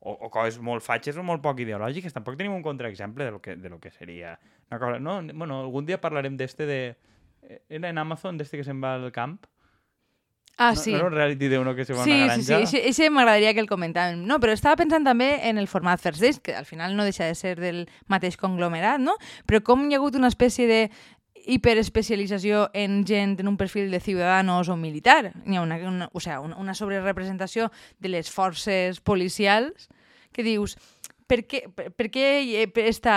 o, 0.00 0.12
o 0.12 0.30
coses 0.32 0.58
molt 0.60 0.82
fatxes 0.82 1.16
o 1.16 1.22
molt 1.22 1.42
poc 1.44 1.60
ideològiques. 1.60 2.12
Tampoc 2.12 2.36
tenim 2.40 2.52
un 2.56 2.62
contraexemple 2.64 3.24
de 3.24 3.30
lo 3.30 3.40
que, 3.42 3.56
de 3.56 3.68
lo 3.68 3.78
que 3.80 3.90
seria 3.90 4.38
una 4.70 4.78
cosa... 4.80 4.98
No, 4.98 5.20
bueno, 5.34 5.60
algun 5.60 5.84
dia 5.86 6.00
parlarem 6.00 6.36
d'este 6.36 6.64
de... 6.66 6.96
eh, 7.42 7.62
Era 7.68 7.88
en 7.90 7.98
Amazon, 7.98 8.38
d'este 8.38 8.56
que 8.56 8.64
se'n 8.64 8.80
va 8.82 8.94
al 8.94 9.10
camp. 9.12 9.38
Ah, 10.56 10.72
No- 10.74 10.76
sí. 10.80 10.92
No, 10.92 10.98
era 10.98 11.06
un 11.06 11.12
reality 11.14 11.48
d'uno 11.48 11.74
que 11.74 11.84
se 11.86 11.94
va 11.94 12.02
a 12.02 12.04
Sí, 12.04 12.12
una 12.12 12.34
sí, 12.36 12.44
granja. 12.46 12.66
sí, 12.66 12.76
sí, 12.76 12.82
ese 12.84 13.08
m'agradaria 13.10 13.54
que 13.54 13.60
el 13.60 13.68
comentàvem. 13.68 14.24
No, 14.28 14.36
però 14.40 14.52
estava 14.52 14.76
pensant 14.76 15.04
també 15.06 15.30
en 15.48 15.56
el 15.56 15.68
format 15.68 16.00
First 16.00 16.20
Days, 16.20 16.38
que 16.40 16.52
al 16.54 16.66
final 16.68 16.96
no 16.96 17.04
deixa 17.04 17.24
de 17.24 17.34
ser 17.34 17.54
del 17.60 17.86
mateix 18.08 18.36
conglomerat, 18.36 19.00
no? 19.00 19.14
Però 19.48 19.62
com 19.64 19.86
hi 19.88 19.94
ha 19.94 20.00
hagut 20.00 20.16
una 20.20 20.28
espècie 20.28 20.66
de 20.68 20.82
hiperespecialització 21.46 22.68
en 22.74 23.04
gent 23.06 23.38
en 23.40 23.48
un 23.48 23.56
perfil 23.56 23.90
de 23.90 24.00
ciudadanos 24.00 24.68
o 24.68 24.76
militar. 24.76 25.32
Hi 25.46 25.56
ha 25.56 25.62
una, 25.62 25.76
una, 25.88 26.10
o 26.12 26.20
sea, 26.20 26.40
una, 26.40 26.56
una 26.56 26.74
sobrerepresentació 26.74 27.70
de 27.98 28.08
les 28.08 28.30
forces 28.30 29.00
policials 29.00 29.88
que 30.32 30.44
dius, 30.46 30.76
per 31.30 31.44
què, 31.46 31.64
per, 31.74 31.90
per 31.94 32.08
què 32.10 32.26
hi 32.42 32.56
ha 32.58 32.66
aquesta 32.68 33.14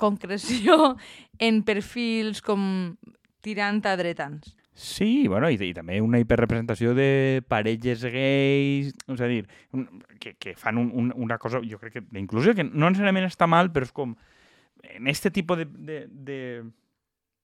concreció 0.00 0.96
en 1.38 1.62
perfils 1.64 2.40
com 2.44 2.96
tirant 3.44 3.82
a 3.88 3.96
dretans? 4.00 4.54
Sí, 4.80 5.28
bueno, 5.28 5.50
i, 5.52 5.58
i 5.60 5.74
també 5.76 5.98
una 6.00 6.20
hiperrepresentació 6.22 6.94
de 6.96 7.42
parelles 7.48 8.00
gais, 8.00 8.94
és 8.96 9.20
a 9.20 9.28
dir, 9.28 9.42
un, 9.76 9.84
que, 10.22 10.32
que 10.40 10.54
fan 10.56 10.78
un, 10.80 10.88
un, 10.96 11.10
una 11.20 11.36
cosa, 11.42 11.60
jo 11.60 11.76
crec 11.82 11.98
que 11.98 12.04
d'inclusió, 12.14 12.54
que 12.56 12.64
no 12.64 12.88
necessàriament 12.88 13.28
està 13.28 13.48
mal, 13.50 13.68
però 13.74 13.84
és 13.84 13.92
com, 13.92 14.14
en 14.82 15.10
este 15.12 15.30
tipus 15.30 15.60
de, 15.60 15.66
de, 15.68 15.98
de, 16.08 16.38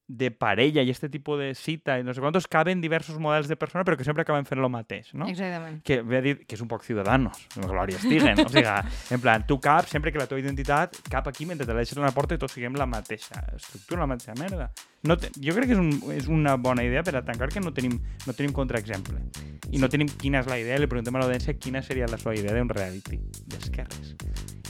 de 0.07 0.31
parella 0.31 0.81
i 0.81 0.89
este 0.89 1.09
tipus 1.09 1.39
de 1.39 1.53
cita 1.53 1.97
i 1.99 2.03
no 2.03 2.13
sé 2.15 2.21
quantos 2.23 2.47
caben 2.47 2.79
diversos 2.79 3.19
models 3.19 3.49
de 3.51 3.57
persona 3.59 3.83
però 3.83 3.97
que 3.99 4.05
sempre 4.07 4.23
acaben 4.23 4.47
fent 4.47 4.61
lo 4.63 4.69
mateix, 4.71 5.13
no? 5.13 5.27
Exactament. 5.27 5.81
que 5.83 6.01
ve 6.01 6.17
a 6.17 6.21
dir 6.21 6.35
que 6.45 6.55
és 6.55 6.63
un 6.63 6.69
poc 6.71 6.85
ciudadanos, 6.87 7.43
glòria 7.55 7.99
estiguen. 7.99 8.39
O 8.39 8.47
sigui, 8.47 8.63
en 9.11 9.21
plan, 9.21 9.43
tu 9.47 9.59
cap, 9.59 9.87
sempre 9.91 10.11
que 10.11 10.19
la 10.21 10.27
teva 10.27 10.39
identitat 10.39 10.95
cap 11.11 11.27
aquí 11.27 11.45
mentre 11.45 11.67
te 11.67 11.73
la 11.73 11.83
deixes 11.83 11.97
a 11.97 12.05
la 12.05 12.13
porta 12.15 12.35
i 12.35 12.41
tots 12.41 12.55
siguem 12.55 12.77
la 12.79 12.87
mateixa 12.87 13.43
estructura, 13.55 14.05
la 14.05 14.13
mateixa 14.13 14.37
merda. 14.39 14.71
No 15.03 15.17
te, 15.19 15.29
jo 15.35 15.53
crec 15.53 15.69
que 15.69 15.75
és, 15.75 15.81
un, 15.81 15.91
és 16.15 16.31
una 16.31 16.55
bona 16.55 16.87
idea 16.87 17.03
per 17.03 17.17
a 17.19 17.25
tancar 17.25 17.51
que 17.51 17.61
no 17.63 17.73
tenim, 17.75 17.99
no 18.25 18.33
tenim 18.33 18.55
contraexemple. 18.55 19.19
I 19.71 19.83
no 19.83 19.91
tenim 19.91 20.07
quina 20.07 20.39
és 20.39 20.47
la 20.47 20.59
idea, 20.61 20.79
li 20.79 20.87
preguntem 20.87 21.15
a 21.15 21.25
l'audiència 21.25 21.59
quina 21.59 21.83
seria 21.83 22.07
la 22.07 22.19
seva 22.21 22.35
idea 22.37 22.55
d'un 22.55 22.71
reality 22.71 23.19
d'esquerres. 23.51 24.15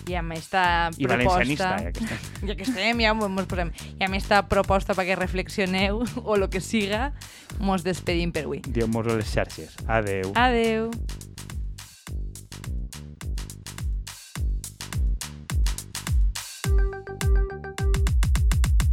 I 0.07 0.15
amb 0.15 0.33
esta 0.37 0.89
I 0.95 1.03
proposta... 1.03 1.35
valencianista, 1.35 1.69
ja 1.83 1.91
que 1.91 2.03
estem. 2.03 2.47
ja 2.47 2.55
que 2.55 2.63
estem, 2.63 3.01
ja 3.03 3.13
mos 3.13 3.49
posem. 3.49 3.71
I 3.99 4.07
amb 4.07 4.15
esta 4.15 4.41
proposta 4.47 4.95
perquè 4.95 5.17
reflexioneu 5.27 6.03
o 6.23 6.37
lo 6.37 6.49
que 6.49 6.61
siga, 6.63 7.11
mos 7.59 7.83
despedim 7.83 8.31
per 8.31 8.47
avui. 8.47 8.63
Dieu-mos 8.63 9.07
a 9.11 9.19
les 9.19 9.27
xarxes. 9.27 9.75
Adeu. 9.87 10.31
Adeu. 10.35 10.91